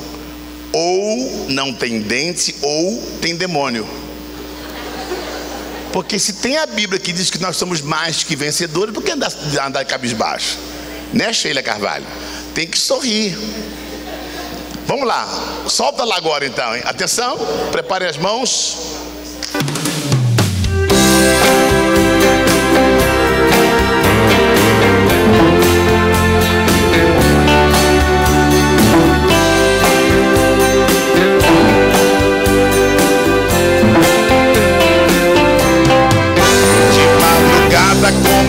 ou 0.72 1.48
não 1.50 1.74
tem 1.74 2.00
dente, 2.02 2.56
ou 2.62 3.02
tem 3.22 3.36
demônio. 3.36 3.88
Porque 5.92 6.20
se 6.20 6.34
tem 6.34 6.58
a 6.58 6.66
Bíblia 6.66 7.00
que 7.00 7.12
diz 7.12 7.30
que 7.30 7.40
nós 7.40 7.58
somos 7.58 7.82
mais 7.82 8.24
que 8.24 8.36
vencedores, 8.36 8.94
por 8.94 9.04
que 9.04 9.12
andar, 9.12 9.32
andar 9.66 9.84
cabisbaixo? 9.86 10.58
Né, 11.14 11.32
Sheila 11.34 11.64
Carvalho? 11.64 12.06
Tem 12.54 12.68
que 12.68 12.78
sorrir. 12.78 13.38
Vamos 14.86 15.08
lá, 15.08 15.28
solta 15.68 16.04
lá 16.04 16.16
agora 16.16 16.46
então, 16.46 16.76
hein? 16.76 16.82
Atenção, 16.86 17.38
prepare 17.72 18.06
as 18.06 18.18
mãos. 18.18 18.78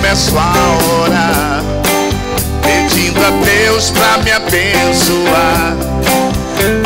Começo 0.08 0.38
a 0.38 1.02
orar, 1.02 1.62
pedindo 2.62 3.20
a 3.20 3.30
Deus 3.44 3.90
pra 3.90 4.16
me 4.18 4.32
abençoar. 4.32 5.76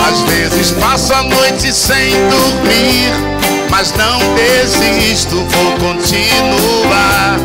Às 0.08 0.20
vezes 0.22 0.72
passo 0.72 1.14
a 1.14 1.22
noite 1.22 1.72
sem 1.72 2.10
dormir, 2.28 3.12
mas 3.70 3.94
não 3.94 4.18
desisto, 4.34 5.36
vou 5.36 5.72
continuar. 5.78 7.38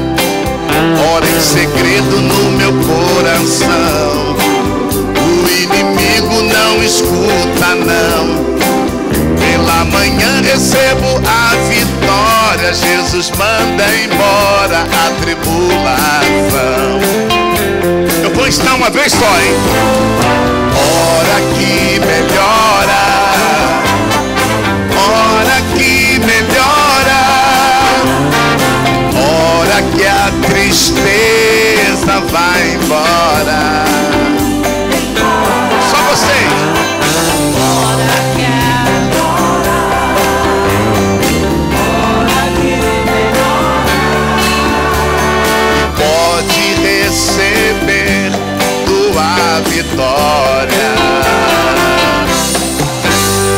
Ora 1.13 1.27
em 1.27 1.39
segredo 1.39 2.21
no 2.21 2.51
meu 2.53 2.73
coração, 2.73 4.35
o 5.21 5.47
inimigo 5.47 6.41
não 6.41 6.83
escuta, 6.83 7.75
não. 7.75 8.47
Pela 9.37 9.85
manhã 9.85 10.41
recebo 10.41 11.21
a 11.27 11.55
vitória, 12.67 12.73
Jesus 12.73 13.31
manda 13.31 13.85
embora 13.95 14.81
a 14.81 15.11
tribulação. 15.21 16.99
Eu 18.23 18.29
vou 18.33 18.47
ensinar 18.47 18.75
uma 18.75 18.89
vez 18.89 19.11
só, 19.11 19.25
hein? 19.25 19.55
Hora 20.75 21.41
que 21.55 21.99
melhora, 21.99 23.03
hora 24.95 25.61
que 25.75 26.19
melhora, 26.19 27.21
hora 29.15 29.81
que 29.95 30.05
a 30.05 30.31
tristeza 30.47 32.19
vai 32.31 32.71
embora. 32.73 33.85
Só 35.89 35.97
vocês. 36.09 36.46
Vitória. 49.87 50.89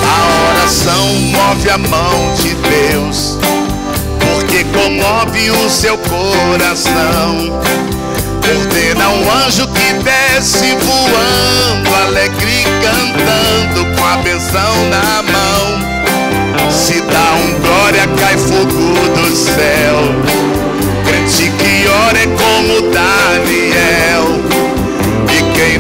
A 0.06 0.52
oração 0.52 1.08
move 1.08 1.70
a 1.70 1.78
mão 1.78 2.34
de 2.36 2.56
Deus, 2.56 3.38
porque 4.20 4.64
comove 4.66 5.52
o 5.52 5.70
seu 5.70 5.98
coração. 5.98 7.60
Ordena 8.50 9.10
um 9.10 9.32
anjo 9.46 9.68
que 9.68 9.94
desce 10.04 10.76
voando, 10.82 11.96
alegre 12.08 12.64
cantando 12.82 13.96
com 13.96 14.06
a 14.06 14.18
benção 14.18 14.90
na 14.90 15.22
mão. 15.22 16.72
Se 16.72 17.00
dá 17.02 17.34
um 17.36 17.60
glória, 17.62 18.08
cai 18.20 18.36
fogo 18.38 18.66
do 18.66 19.36
céu. 19.36 20.00
Crente 21.06 21.52
que 21.60 21.88
ora 21.88 22.18
é 22.18 22.26
como 22.26 22.92
Daniel. 22.92 24.49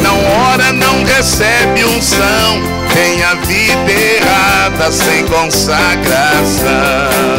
Não 0.01 0.17
ora 0.51 0.73
não 0.73 1.03
recebe 1.03 1.85
unção. 1.85 2.61
Tem 2.93 3.23
a 3.23 3.35
vida 3.35 3.91
errada 3.91 4.91
sem 4.91 5.25
consagração. 5.25 7.38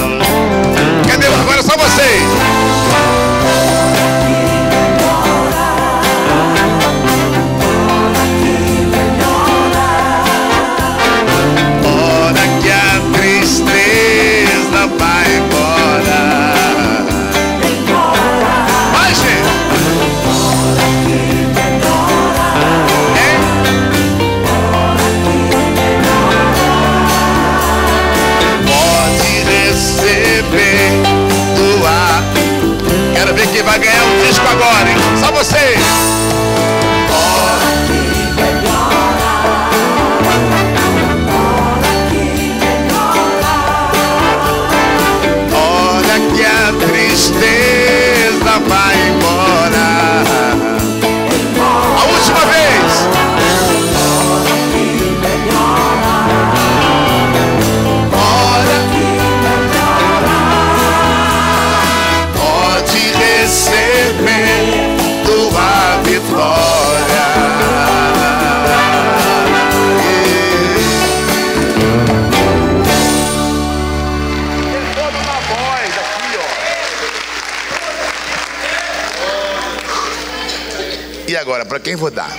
Agora, 81.40 81.64
para 81.64 81.80
quem 81.80 81.96
vou 81.96 82.10
dar? 82.10 82.30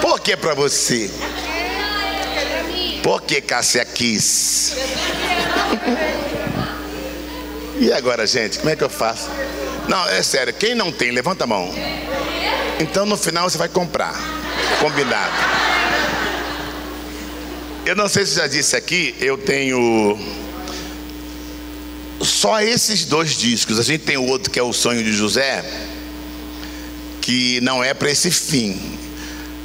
Por 0.00 0.18
que 0.20 0.36
para 0.36 0.54
você? 0.54 1.10
Por 3.02 3.22
que 3.22 3.40
Cássia 3.40 3.84
quis? 3.84 4.76
E 7.78 7.92
agora, 7.92 8.26
gente, 8.26 8.58
como 8.58 8.70
é 8.70 8.76
que 8.76 8.84
eu 8.84 8.90
faço? 8.90 9.28
Não, 9.88 10.08
é 10.08 10.22
sério, 10.22 10.52
quem 10.52 10.74
não 10.74 10.90
tem, 10.90 11.10
levanta 11.10 11.44
a 11.44 11.46
mão. 11.46 11.72
Então 12.78 13.04
no 13.04 13.16
final 13.16 13.48
você 13.48 13.58
vai 13.58 13.68
comprar. 13.68 14.14
Combinado. 14.80 15.32
Eu 17.84 17.94
não 17.96 18.08
sei 18.08 18.24
se 18.24 18.36
já 18.36 18.46
disse 18.46 18.76
aqui, 18.76 19.14
eu 19.20 19.36
tenho 19.36 20.18
só 22.22 22.60
esses 22.60 23.04
dois 23.04 23.32
discos. 23.32 23.78
A 23.78 23.82
gente 23.82 24.04
tem 24.04 24.16
o 24.16 24.26
outro 24.26 24.50
que 24.50 24.58
é 24.58 24.62
o 24.62 24.72
Sonho 24.72 25.02
de 25.02 25.12
José, 25.12 25.64
que 27.20 27.60
não 27.60 27.82
é 27.82 27.92
para 27.94 28.10
esse 28.10 28.30
fim. 28.30 28.80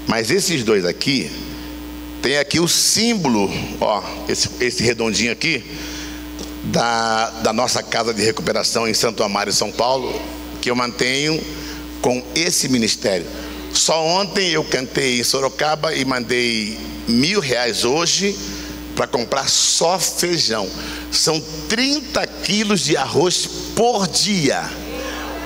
Mas 0.08 0.30
esses 0.30 0.63
dois 0.63 0.86
aqui, 0.86 1.32
tem 2.22 2.38
aqui 2.38 2.60
o 2.60 2.68
símbolo, 2.68 3.52
ó, 3.80 4.04
esse, 4.28 4.50
esse 4.60 4.84
redondinho 4.84 5.32
aqui, 5.32 5.63
da, 6.63 7.30
da 7.41 7.54
nossa 7.54 7.84
casa 7.84 8.13
de 8.13 8.24
recuperação 8.24 8.88
em 8.88 8.94
Santo 8.94 9.24
Amaro, 9.24 9.52
São 9.54 9.72
Paulo, 9.72 10.20
que 10.62 10.70
eu 10.70 10.76
mantenho 10.76 11.41
com 12.02 12.24
esse 12.34 12.68
ministério. 12.68 13.26
Só 13.74 14.04
ontem 14.04 14.52
eu 14.52 14.63
cantei 14.63 15.20
em 15.20 15.24
Sorocaba 15.24 15.94
e 15.94 16.06
mandei 16.06 16.78
mil 17.08 17.39
reais 17.39 17.84
hoje 17.84 18.36
para 18.96 19.06
comprar 19.06 19.50
só 19.50 20.00
feijão. 20.00 20.68
São 21.12 21.41
30 21.70 22.26
quilos 22.26 22.82
de 22.82 22.96
arroz 22.96 23.48
por 23.76 24.08
dia. 24.08 24.63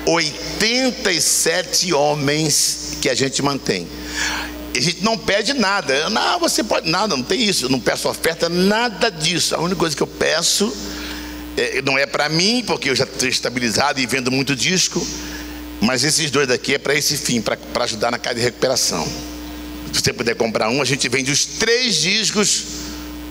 87 0.06 1.94
homens 1.94 2.98
que 3.02 3.10
a 3.10 3.16
gente 3.16 3.42
mantém. 3.42 3.88
A 4.76 4.80
gente 4.80 5.04
não 5.04 5.18
pede 5.18 5.54
nada. 5.54 6.10
Não, 6.10 6.40
você 6.40 6.64
pode 6.64 6.90
nada, 6.90 7.16
não 7.16 7.24
tem 7.24 7.42
isso. 7.44 7.66
Eu 7.66 7.70
não 7.70 7.80
peço 7.80 8.08
oferta, 8.08 8.48
nada 8.48 9.10
disso. 9.10 9.56
A 9.56 9.60
única 9.60 9.76
coisa 9.76 9.96
que 9.96 10.04
eu 10.04 10.08
peço 10.08 10.74
é, 11.58 11.82
não 11.82 11.98
é 11.98 12.06
para 12.06 12.30
mim, 12.30 12.64
porque 12.66 12.90
eu 12.90 12.96
já 12.96 13.04
estou 13.04 13.28
estabilizado 13.28 14.00
e 14.00 14.06
vendo 14.06 14.32
muito 14.32 14.56
disco. 14.56 15.06
Mas 15.82 16.04
esses 16.04 16.30
dois 16.30 16.48
daqui 16.48 16.76
é 16.76 16.78
para 16.78 16.94
esse 16.94 17.18
fim, 17.18 17.42
para 17.42 17.58
ajudar 17.84 18.12
na 18.12 18.20
casa 18.20 18.36
de 18.36 18.42
recuperação. 18.42 19.06
Se 19.92 20.02
você 20.02 20.14
puder 20.14 20.36
comprar 20.36 20.70
um, 20.70 20.82
a 20.82 20.86
gente 20.86 21.08
vende 21.10 21.32
os 21.32 21.46
três 21.46 21.96
discos 21.96 22.64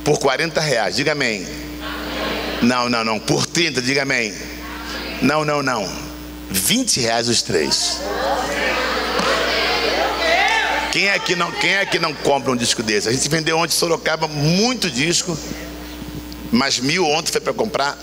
por 0.04 0.18
40 0.18 0.60
reais. 0.60 0.96
Diga 0.96 1.12
amém. 1.12 1.46
Não, 2.62 2.88
não, 2.88 3.04
não. 3.04 3.18
Por 3.20 3.46
30, 3.46 3.80
diga 3.80 4.02
amém. 4.02 4.34
Não, 5.22 5.44
não, 5.44 5.62
não. 5.62 6.07
20 6.50 7.00
reais 7.00 7.28
os 7.28 7.42
três. 7.42 8.00
Quem 10.92 11.08
é 11.08 11.18
que 11.18 11.36
não, 11.36 11.50
quem 11.52 11.74
é 11.74 11.84
que 11.84 11.98
não 11.98 12.14
compra 12.14 12.50
um 12.50 12.56
disco 12.56 12.82
desse? 12.82 13.08
A 13.08 13.12
gente 13.12 13.28
vendeu 13.28 13.58
ontem 13.58 13.74
em 13.74 13.78
Sorocaba 13.78 14.26
muito 14.26 14.90
disco, 14.90 15.38
mas 16.50 16.78
mil 16.78 17.06
ontem 17.06 17.30
foi 17.30 17.40
para 17.40 17.52
comprar, 17.52 17.98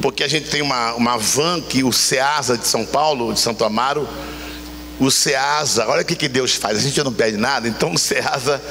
porque 0.00 0.22
a 0.22 0.28
gente 0.28 0.48
tem 0.48 0.62
uma, 0.62 0.94
uma 0.94 1.18
van 1.18 1.60
que 1.60 1.82
o 1.82 1.92
Ceasa 1.92 2.56
de 2.56 2.66
São 2.66 2.86
Paulo, 2.86 3.32
de 3.34 3.40
Santo 3.40 3.64
Amaro, 3.64 4.08
o 5.00 5.10
Ceasa, 5.10 5.88
olha 5.88 6.02
o 6.02 6.04
que, 6.04 6.14
que 6.14 6.28
Deus 6.28 6.54
faz, 6.54 6.78
a 6.78 6.80
gente 6.80 7.02
não 7.02 7.12
pede 7.12 7.36
nada, 7.36 7.66
então 7.66 7.92
o 7.94 7.98
Ceasa 7.98 8.62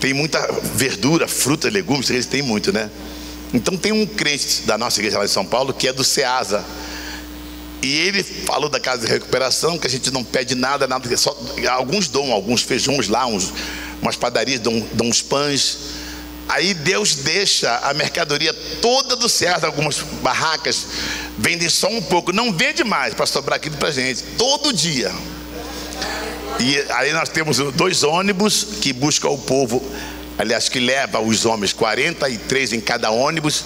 tem 0.00 0.14
muita 0.14 0.40
verdura, 0.74 1.28
fruta, 1.28 1.68
legumes, 1.68 2.08
eles 2.08 2.24
têm 2.26 2.40
muito, 2.40 2.72
né? 2.72 2.90
Então 3.52 3.76
tem 3.76 3.92
um 3.92 4.06
crente 4.06 4.62
da 4.62 4.78
nossa 4.78 5.00
igreja 5.00 5.18
lá 5.18 5.24
de 5.24 5.30
São 5.30 5.44
Paulo 5.44 5.72
que 5.72 5.86
é 5.88 5.92
do 5.92 6.02
Ceasa. 6.04 6.64
E 7.86 7.98
ele 8.00 8.24
falou 8.24 8.68
da 8.68 8.80
casa 8.80 9.06
de 9.06 9.12
recuperação, 9.12 9.78
que 9.78 9.86
a 9.86 9.90
gente 9.90 10.10
não 10.10 10.24
pede 10.24 10.56
nada, 10.56 10.88
nada, 10.88 11.16
só, 11.16 11.38
alguns 11.70 12.08
dão 12.08 12.32
alguns 12.32 12.62
feijões 12.62 13.06
lá, 13.06 13.26
uns, 13.26 13.52
umas 14.02 14.16
padarias 14.16 14.58
dão, 14.58 14.84
dão 14.92 15.06
uns 15.06 15.22
pães. 15.22 15.78
Aí 16.48 16.74
Deus 16.74 17.14
deixa 17.14 17.78
a 17.84 17.94
mercadoria 17.94 18.52
toda 18.82 19.14
do 19.14 19.28
Ceasa, 19.28 19.68
algumas 19.68 20.00
barracas 20.20 20.84
vendem 21.38 21.68
só 21.68 21.86
um 21.86 22.02
pouco, 22.02 22.32
não 22.32 22.52
vende 22.52 22.82
mais 22.82 23.14
para 23.14 23.24
sobrar 23.24 23.56
aquilo 23.56 23.76
para 23.76 23.92
gente, 23.92 24.20
todo 24.36 24.72
dia. 24.72 25.12
E 26.58 26.84
aí 26.90 27.12
nós 27.12 27.28
temos 27.28 27.58
dois 27.72 28.02
ônibus 28.02 28.66
que 28.80 28.92
buscam 28.92 29.28
o 29.28 29.38
povo, 29.38 29.80
aliás, 30.36 30.68
que 30.68 30.80
leva 30.80 31.20
os 31.20 31.46
homens, 31.46 31.72
43 31.72 32.72
em 32.72 32.80
cada 32.80 33.12
ônibus, 33.12 33.62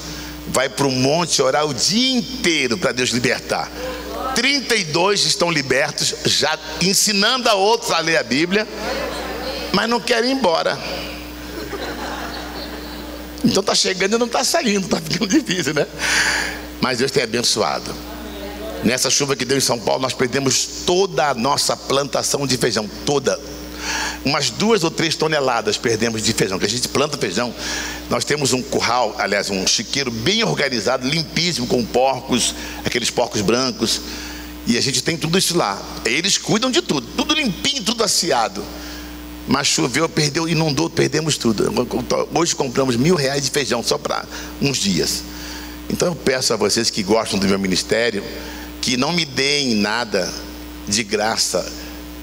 vai 0.48 0.68
para 0.68 0.86
o 0.86 0.90
monte 0.90 1.40
orar 1.40 1.64
o 1.64 1.72
dia 1.72 2.18
inteiro 2.18 2.76
para 2.76 2.92
Deus 2.92 3.10
libertar. 3.10 3.70
32 4.40 5.26
estão 5.26 5.50
libertos, 5.50 6.14
já 6.24 6.58
ensinando 6.80 7.46
a 7.46 7.52
outros 7.52 7.90
a 7.90 7.98
ler 7.98 8.16
a 8.16 8.22
Bíblia, 8.22 8.66
mas 9.70 9.86
não 9.86 10.00
querem 10.00 10.30
ir 10.30 10.32
embora. 10.32 10.78
Então 13.44 13.60
está 13.60 13.74
chegando 13.74 14.14
e 14.14 14.18
não 14.18 14.24
está 14.24 14.42
saindo, 14.42 14.86
está 14.86 14.98
ficando 14.98 15.28
difícil, 15.38 15.74
né? 15.74 15.86
Mas 16.80 16.96
Deus 16.96 17.10
tem 17.10 17.22
abençoado. 17.22 17.94
Nessa 18.82 19.10
chuva 19.10 19.36
que 19.36 19.44
deu 19.44 19.58
em 19.58 19.60
São 19.60 19.78
Paulo, 19.78 20.00
nós 20.00 20.14
perdemos 20.14 20.84
toda 20.86 21.28
a 21.28 21.34
nossa 21.34 21.76
plantação 21.76 22.46
de 22.46 22.56
feijão, 22.56 22.88
toda. 23.04 23.38
Umas 24.24 24.48
duas 24.48 24.82
ou 24.84 24.90
três 24.90 25.16
toneladas 25.16 25.76
perdemos 25.76 26.22
de 26.22 26.32
feijão, 26.32 26.58
que 26.58 26.64
a 26.64 26.68
gente 26.68 26.88
planta 26.88 27.18
feijão. 27.18 27.54
Nós 28.08 28.24
temos 28.24 28.54
um 28.54 28.62
curral, 28.62 29.14
aliás, 29.18 29.50
um 29.50 29.66
chiqueiro 29.66 30.10
bem 30.10 30.42
organizado, 30.44 31.06
limpíssimo, 31.06 31.66
com 31.66 31.84
porcos, 31.84 32.54
aqueles 32.86 33.10
porcos 33.10 33.42
brancos. 33.42 34.00
E 34.70 34.78
a 34.78 34.80
gente 34.80 35.02
tem 35.02 35.16
tudo 35.16 35.36
isso 35.36 35.56
lá. 35.56 35.82
Eles 36.04 36.38
cuidam 36.38 36.70
de 36.70 36.80
tudo, 36.80 37.04
tudo 37.16 37.34
limpinho, 37.34 37.82
tudo 37.82 38.04
aciado. 38.04 38.64
Mas 39.48 39.66
choveu, 39.66 40.08
perdeu, 40.08 40.48
inundou, 40.48 40.88
perdemos 40.88 41.36
tudo. 41.36 41.64
Hoje 42.32 42.54
compramos 42.54 42.94
mil 42.94 43.16
reais 43.16 43.42
de 43.42 43.50
feijão 43.50 43.82
só 43.82 43.98
para 43.98 44.24
uns 44.62 44.78
dias. 44.78 45.24
Então 45.88 46.06
eu 46.06 46.14
peço 46.14 46.54
a 46.54 46.56
vocês 46.56 46.88
que 46.88 47.02
gostam 47.02 47.36
do 47.36 47.48
meu 47.48 47.58
ministério 47.58 48.22
que 48.80 48.96
não 48.96 49.12
me 49.12 49.24
deem 49.24 49.74
nada 49.74 50.32
de 50.86 51.02
graça. 51.02 51.68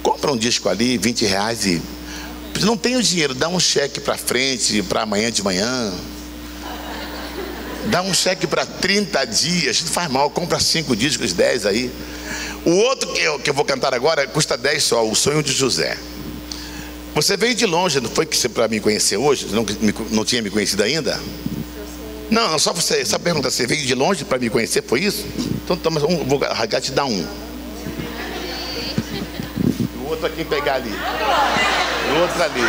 Compra 0.01 0.31
um 0.31 0.37
disco 0.37 0.69
ali, 0.69 0.97
20 0.97 1.25
reais 1.25 1.65
e. 1.65 1.81
Não 2.61 2.77
tem 2.77 2.95
o 2.95 3.03
dinheiro, 3.03 3.33
dá 3.33 3.49
um 3.49 3.59
cheque 3.59 3.99
para 3.99 4.17
frente, 4.17 4.81
para 4.83 5.01
amanhã 5.01 5.29
de 5.29 5.43
manhã. 5.43 5.93
Dá 7.87 8.01
um 8.01 8.13
cheque 8.13 8.47
para 8.47 8.65
30 8.65 9.25
dias, 9.25 9.81
não 9.81 9.89
faz 9.89 10.09
mal, 10.09 10.29
compra 10.29 10.61
cinco 10.61 10.95
discos, 10.95 11.33
10 11.33 11.65
aí. 11.65 11.91
O 12.67 12.79
outro 12.79 13.13
que 13.13 13.21
eu, 13.21 13.39
que 13.39 13.49
eu 13.49 13.53
vou 13.53 13.63
cantar 13.63 13.93
agora 13.93 14.27
custa 14.27 14.57
10 14.57 14.83
só, 14.83 15.07
O 15.07 15.15
Sonho 15.15 15.41
de 15.41 15.53
José. 15.53 15.97
Você 17.15 17.37
veio 17.37 17.55
de 17.55 17.65
longe, 17.65 18.01
não 18.01 18.09
foi 18.09 18.25
que 18.25 18.35
você 18.35 18.49
para 18.49 18.67
me 18.67 18.81
conhecer 18.81 19.15
hoje? 19.15 19.47
Não, 19.51 19.65
não 20.11 20.25
tinha 20.25 20.41
me 20.41 20.49
conhecido 20.49 20.83
ainda? 20.83 21.17
Não, 22.29 22.51
não 22.51 22.59
só 22.59 22.73
você, 22.73 23.05
só 23.05 23.17
pergunta, 23.17 23.49
você 23.49 23.65
veio 23.65 23.85
de 23.85 23.95
longe 23.95 24.25
para 24.25 24.37
me 24.37 24.49
conhecer, 24.49 24.83
foi 24.83 24.99
isso? 24.99 25.25
Então 25.63 25.77
toma 25.77 26.05
um, 26.05 26.25
vou 26.25 26.39
rasgar 26.39 26.81
te 26.81 26.91
dar 26.91 27.05
um. 27.05 27.25
O 30.01 30.09
outro 30.09 30.25
aqui 30.25 30.43
pegar 30.43 30.73
ali. 30.73 30.91
O 30.91 32.19
outro 32.19 32.43
ali. 32.43 32.61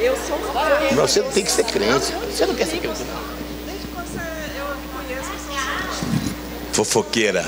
Eu 0.00 0.16
sou 0.16 0.36
crente. 0.36 0.94
Você 0.96 1.22
tem 1.22 1.44
que 1.44 1.52
ser 1.52 1.64
crente. 1.64 2.12
Você 2.28 2.44
não 2.44 2.56
quer 2.56 2.66
ser 2.66 2.78
crente, 2.78 3.04
não. 3.04 3.22
Desde 3.66 3.86
que 3.86 3.94
você, 3.94 4.18
eu 4.58 4.66
conheço, 4.92 5.30
eu 5.30 5.38
sou 5.38 5.52
Fofoqueira. 6.72 7.44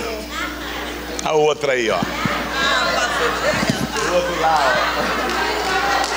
A 1.24 1.32
outra 1.32 1.72
aí, 1.72 1.90
ó. 1.90 1.98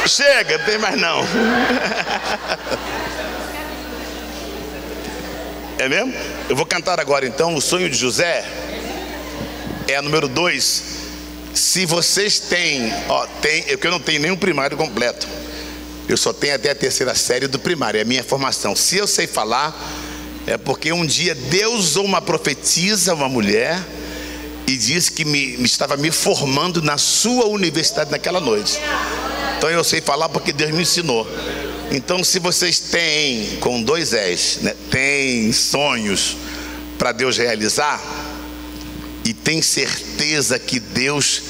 Chega, 0.06 0.60
tem 0.60 0.78
mais 0.78 1.00
não. 1.00 1.22
É 5.80 5.88
mesmo? 5.88 6.14
Eu 6.50 6.56
vou 6.56 6.66
cantar 6.66 7.00
agora 7.00 7.26
então 7.26 7.54
o 7.54 7.62
sonho 7.62 7.90
de 7.90 7.96
José. 7.96 8.44
É 9.88 9.96
a 9.96 10.02
número 10.02 10.28
2. 10.28 10.84
Se 11.54 11.86
vocês 11.86 12.40
têm, 12.40 12.92
ó, 13.08 13.26
tem, 13.42 13.64
eu 13.68 13.78
que 13.78 13.88
eu 13.88 13.92
não 13.92 14.00
tenho 14.00 14.20
nenhum 14.20 14.36
primário 14.36 14.76
completo. 14.76 15.28
Eu 16.10 16.18
só 16.18 16.34
tenho 16.34 16.56
até 16.56 16.72
a 16.72 16.76
terceira 16.76 17.14
série 17.16 17.48
do 17.48 17.60
primário, 17.60 17.98
é 17.98 18.02
a 18.02 18.06
minha 18.06 18.24
formação. 18.24 18.76
Se 18.76 18.98
eu 18.98 19.06
sei 19.06 19.28
falar, 19.28 19.76
é 20.48 20.58
porque 20.58 20.94
um 20.94 21.06
dia 21.06 21.36
Deus 21.36 21.90
usou 21.90 22.06
uma 22.06 22.22
profetisa, 22.22 23.14
uma 23.14 23.28
mulher, 23.28 23.80
e 24.66 24.76
disse 24.76 25.12
que 25.12 25.26
me, 25.26 25.58
me 25.58 25.66
estava 25.66 25.98
me 25.98 26.10
formando 26.10 26.82
na 26.82 26.98
sua 26.98 27.46
universidade 27.48 28.10
naquela 28.10 28.40
noite. 28.40 28.80
Então 29.58 29.70
eu 29.70 29.84
sei 29.84 30.02
falar 30.02 30.30
porque 30.30 30.54
Deus 30.54 30.72
me 30.72 30.82
ensinou. 30.82 31.28
Então, 31.90 32.22
se 32.22 32.40
vocês 32.40 32.80
têm, 32.80 33.58
com 33.62 33.82
dois 33.82 34.14
S, 34.14 34.60
né, 34.62 34.76
têm 34.92 35.54
sonhos 35.54 36.36
para 36.98 37.14
Deus 37.14 37.38
realizar, 37.38 38.02
e 39.24 39.34
tem 39.34 39.62
certeza 39.62 40.60
que 40.60 40.80
Deus 40.80 41.42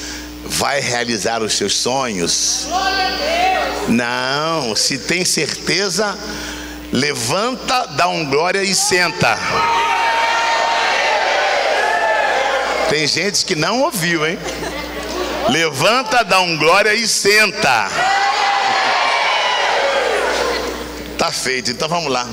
vai 0.44 0.80
realizar 0.80 1.42
os 1.42 1.54
seus 1.54 1.74
sonhos? 1.74 2.66
Não, 3.88 4.76
se 4.76 4.98
tem 4.98 5.24
certeza, 5.24 6.16
levanta, 6.92 7.86
dá 7.88 8.08
um 8.08 8.24
glória 8.24 8.62
e 8.62 8.74
senta. 8.74 9.38
Tem 12.88 13.06
gente 13.06 13.44
que 13.44 13.54
não 13.54 13.82
ouviu, 13.82 14.26
hein? 14.26 14.38
Levanta, 15.50 16.24
dá 16.24 16.40
um 16.40 16.56
glória 16.56 16.94
e 16.94 17.06
senta. 17.06 17.90
Tá 21.18 21.30
feito, 21.32 21.70
então 21.70 21.88
vamos 21.88 22.12
lá. 22.12 22.26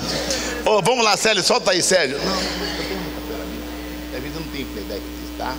Ô, 0.66 0.82
vamos 0.82 1.04
lá, 1.04 1.18
Célio, 1.18 1.44
solta 1.44 1.72
aí, 1.72 1.82
Sérgio. 1.82 2.18
Não, 2.18 2.36
vezes 4.22 4.36
não 4.36 4.44
tem 4.52 4.66
playback 4.66 5.02
tá? 5.38 5.54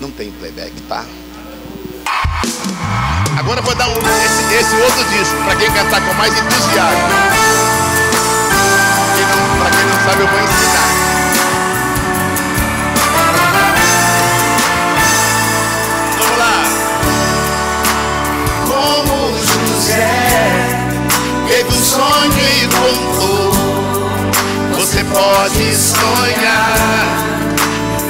Não 0.00 0.10
tem 0.10 0.30
playback, 0.32 0.72
tá? 0.88 1.04
Agora 3.38 3.62
vou 3.62 3.74
dar 3.74 3.88
um, 3.88 3.92
esse, 3.92 4.54
esse 4.54 4.74
outro 4.76 5.04
disco, 5.04 5.36
para 5.44 5.56
quem 5.56 5.72
cantar 5.72 6.06
com 6.06 6.14
mais 6.14 6.36
entusiasmo. 6.36 7.33
Sabe, 10.04 10.20
eu 10.20 10.28
vou 10.28 10.38
ensinar. 10.38 10.84
Vamos 16.18 16.38
lá. 16.38 16.56
Como 18.66 19.14
José 19.38 20.18
teve 21.48 21.68
um 21.68 21.82
sonho 21.82 22.32
e 22.38 22.68
contou. 22.68 23.52
Você 24.74 25.04
pode 25.04 25.74
sonhar 25.74 27.06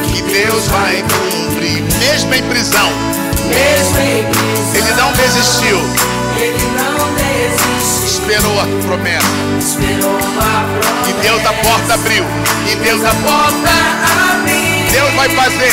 que 0.04 0.22
Deus 0.22 0.66
vai 0.68 1.02
cumprir. 1.02 1.82
Mesmo 2.00 2.34
em 2.34 2.42
prisão, 2.48 2.90
Mesmo 3.48 3.98
em 4.00 4.24
prisão, 4.24 4.74
ele 4.74 4.92
não 4.94 5.12
desistiu, 5.12 5.78
ele 5.78 5.82
não 5.92 5.92
desistiu. 5.92 6.13
Esperou 8.06 8.60
a 8.60 8.66
promessa. 8.86 9.26
E 11.08 11.12
Deus 11.22 11.46
a 11.46 11.52
porta 11.52 11.94
abriu. 11.94 12.24
E 12.70 12.76
Deus 12.76 13.04
a 13.04 13.14
porta 13.14 13.70
abriu. 14.32 14.90
Deus 14.90 15.14
vai 15.14 15.28
fazer 15.30 15.72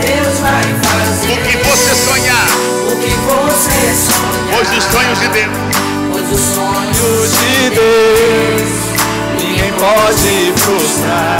Deus 0.00 0.38
vai 0.40 0.62
fazer 0.62 1.32
o 1.32 1.36
que 1.42 1.56
você 1.58 1.94
sonhar, 1.94 2.48
o 2.90 2.96
que 2.96 3.10
você 3.10 3.94
sonha. 3.94 4.48
pois 4.54 4.70
os 4.76 4.84
sonhos 4.84 5.18
de 5.18 5.28
Deus 5.28 5.52
Pois 6.12 6.32
os 6.32 6.40
sonhos 6.54 7.30
de 7.32 7.70
Deus 7.70 8.88
ninguém 9.42 9.72
pode 9.72 10.52
frustrar. 10.56 11.38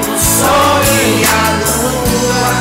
O 0.00 0.18
sol 0.18 0.80
e 0.94 1.24
a 1.24 1.44
lua 1.66 2.52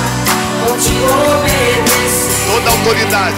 vão 0.65 0.77
te 0.77 0.95
obedecer. 1.37 2.47
toda 2.47 2.69
autoridade 2.71 3.35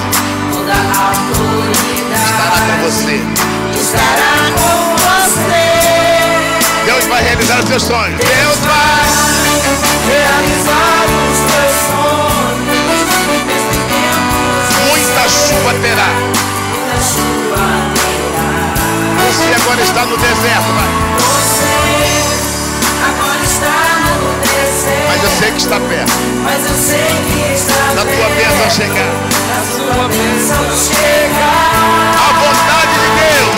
Toda 0.61 0.73
autoridade 0.77 2.21
estará 2.21 2.61
com 2.69 2.77
você. 2.85 3.17
estará 3.81 4.37
com 4.53 4.95
você. 5.01 5.65
Deus 6.85 7.05
vai 7.05 7.23
realizar 7.23 7.59
os 7.61 7.67
seus 7.67 7.81
sonhos. 7.81 8.19
Deus 8.19 8.59
vai 8.59 9.09
realizar 10.05 11.05
os 11.17 11.39
teus 11.49 11.73
sonhos. 11.89 12.77
Muita 14.85 15.23
chuva 15.29 15.73
terá. 15.81 16.09
muita 16.69 16.97
chuva 17.09 17.65
terá. 17.95 18.61
Você 19.25 19.49
agora 19.63 19.81
está 19.81 20.05
no 20.05 20.17
deserto, 20.17 20.69
vai. 20.77 20.89
Você 21.17 21.73
agora 23.09 23.43
está 23.43 23.79
no 24.11 24.29
deserto. 24.45 25.07
mas 25.07 25.23
eu 25.23 25.31
sei 25.39 25.51
que 25.53 25.57
está 25.57 25.79
perto. 25.79 26.13
Mas 26.43 26.61
eu 26.69 26.75
sei 26.75 27.09
que 27.25 27.39
está 27.55 27.81
Da 27.95 28.03
tua 28.03 28.29
bênção 28.35 28.69
chegar. 28.69 29.50
Sua 29.81 30.07
bênção 30.07 30.63
chegar. 30.77 32.13
A 32.15 32.33
vontade 32.39 32.93
de 33.01 33.09
Deus. 33.21 33.55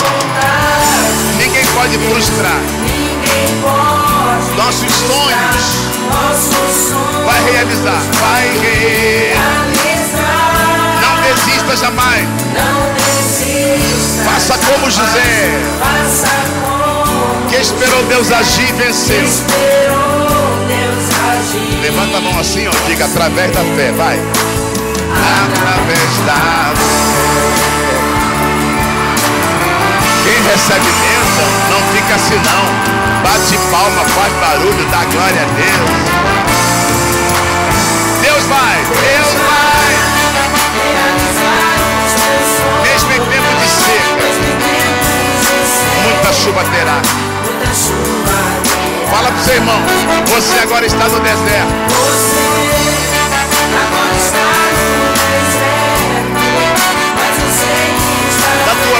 Vontade. 0.00 1.36
Ninguém 1.38 1.66
pode 1.74 1.98
frustrar. 1.98 2.60
Ninguém 2.82 3.62
pode. 3.62 4.56
Nossos 4.56 4.92
sonhos 4.92 5.66
Nossos 6.08 6.88
sonhos. 6.88 7.24
vai 7.26 7.40
realizar. 7.52 8.00
Vai 8.20 8.48
realizar. 8.58 9.66
realizar. 9.84 11.00
Não 11.02 11.14
desista 11.22 11.76
jamais. 11.76 12.26
Não 12.54 12.92
desista. 12.94 14.24
Faça 14.30 14.58
como 14.58 14.90
José, 14.90 15.50
Faça 15.80 16.28
como 16.64 17.46
que 17.48 17.56
esperou 17.56 18.02
Deus 18.04 18.30
agir 18.32 18.68
e 18.68 18.72
venceu. 18.72 19.22
esperou 19.24 20.56
Deus 20.66 21.06
agir. 21.30 21.80
Levanta 21.82 22.16
a 22.16 22.20
mão 22.20 22.38
assim, 22.40 22.66
ó. 22.68 22.72
Diga 22.88 23.04
através 23.06 23.50
da 23.52 23.60
fé. 23.76 23.92
Vai. 23.92 24.18
Quem 30.24 30.42
recebe 30.42 30.84
bênção 30.84 31.48
não 31.70 31.80
fica 31.92 32.14
assim 32.14 32.34
não. 32.34 32.64
Bate 33.22 33.58
palma, 33.70 34.04
faz 34.04 34.32
barulho, 34.34 34.84
dá 34.90 35.04
glória 35.04 35.42
a 35.42 35.46
Deus. 35.54 35.90
Deus 38.22 38.44
vai, 38.46 38.76
Deus 38.84 39.34
vai. 39.34 39.96
Mesmo 42.82 43.12
em 43.12 43.20
tempo 43.20 43.52
de 43.60 43.68
seca. 43.68 44.26
Muita 46.04 46.32
chuva 46.32 46.64
terá. 46.64 47.00
Fala 49.10 49.30
pro 49.30 49.42
seu 49.44 49.54
irmão, 49.54 49.80
você 50.26 50.58
agora 50.58 50.86
está 50.86 51.08
no 51.08 51.20
deserto. 51.20 52.15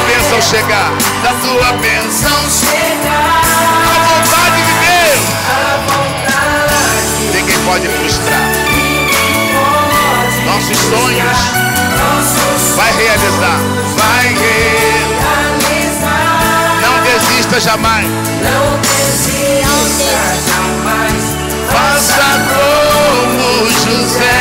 bênção 0.06 0.40
chegar, 0.40 0.92
da 1.22 1.32
tua 1.34 1.72
bênção 1.78 2.50
chegar. 2.50 3.42
A 3.82 3.98
vontade 4.06 4.62
de 4.62 4.72
Deus. 4.72 5.22
A 5.48 5.50
vontade. 5.86 7.34
Ninguém 7.34 7.58
pode 7.64 7.88
frustrar. 7.88 8.48
Pode 9.54 10.46
Nossos 10.46 10.78
frustrar. 10.78 11.00
sonhos. 11.00 11.38
Vai 12.76 12.92
realizar. 12.92 13.58
Vai 13.96 14.26
realizar. 14.34 15.60
Não 16.82 16.94
desista 17.02 17.60
jamais. 17.60 18.06
Não 18.06 18.80
desista 18.80 20.16
jamais. 20.46 21.22
Faça 21.72 22.28
como 22.54 23.68
José 23.70 24.40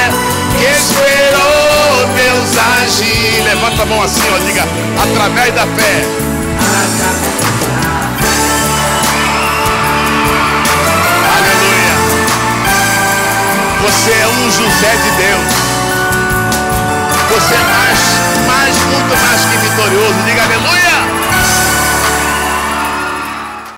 que 0.58 0.66
esperou 0.66 1.15
agir. 2.54 3.44
Levanta 3.44 3.84
a 3.84 3.86
mão 3.86 4.02
assim, 4.04 4.22
ó, 4.34 4.38
diga, 4.46 4.64
através 5.02 5.54
da 5.54 5.66
fé. 5.68 6.06
Aleluia. 11.38 11.96
Você 13.84 14.12
é 14.12 14.28
um 14.28 14.52
José 14.52 14.96
de 15.04 15.12
Deus. 15.18 15.54
Você 17.30 17.54
é 17.54 17.64
mais, 17.64 18.00
mais, 18.48 18.76
muito 18.86 19.18
mais 19.22 19.42
que 19.46 19.58
vitorioso. 19.58 20.22
Diga 20.26 20.44
aleluia. 20.44 20.95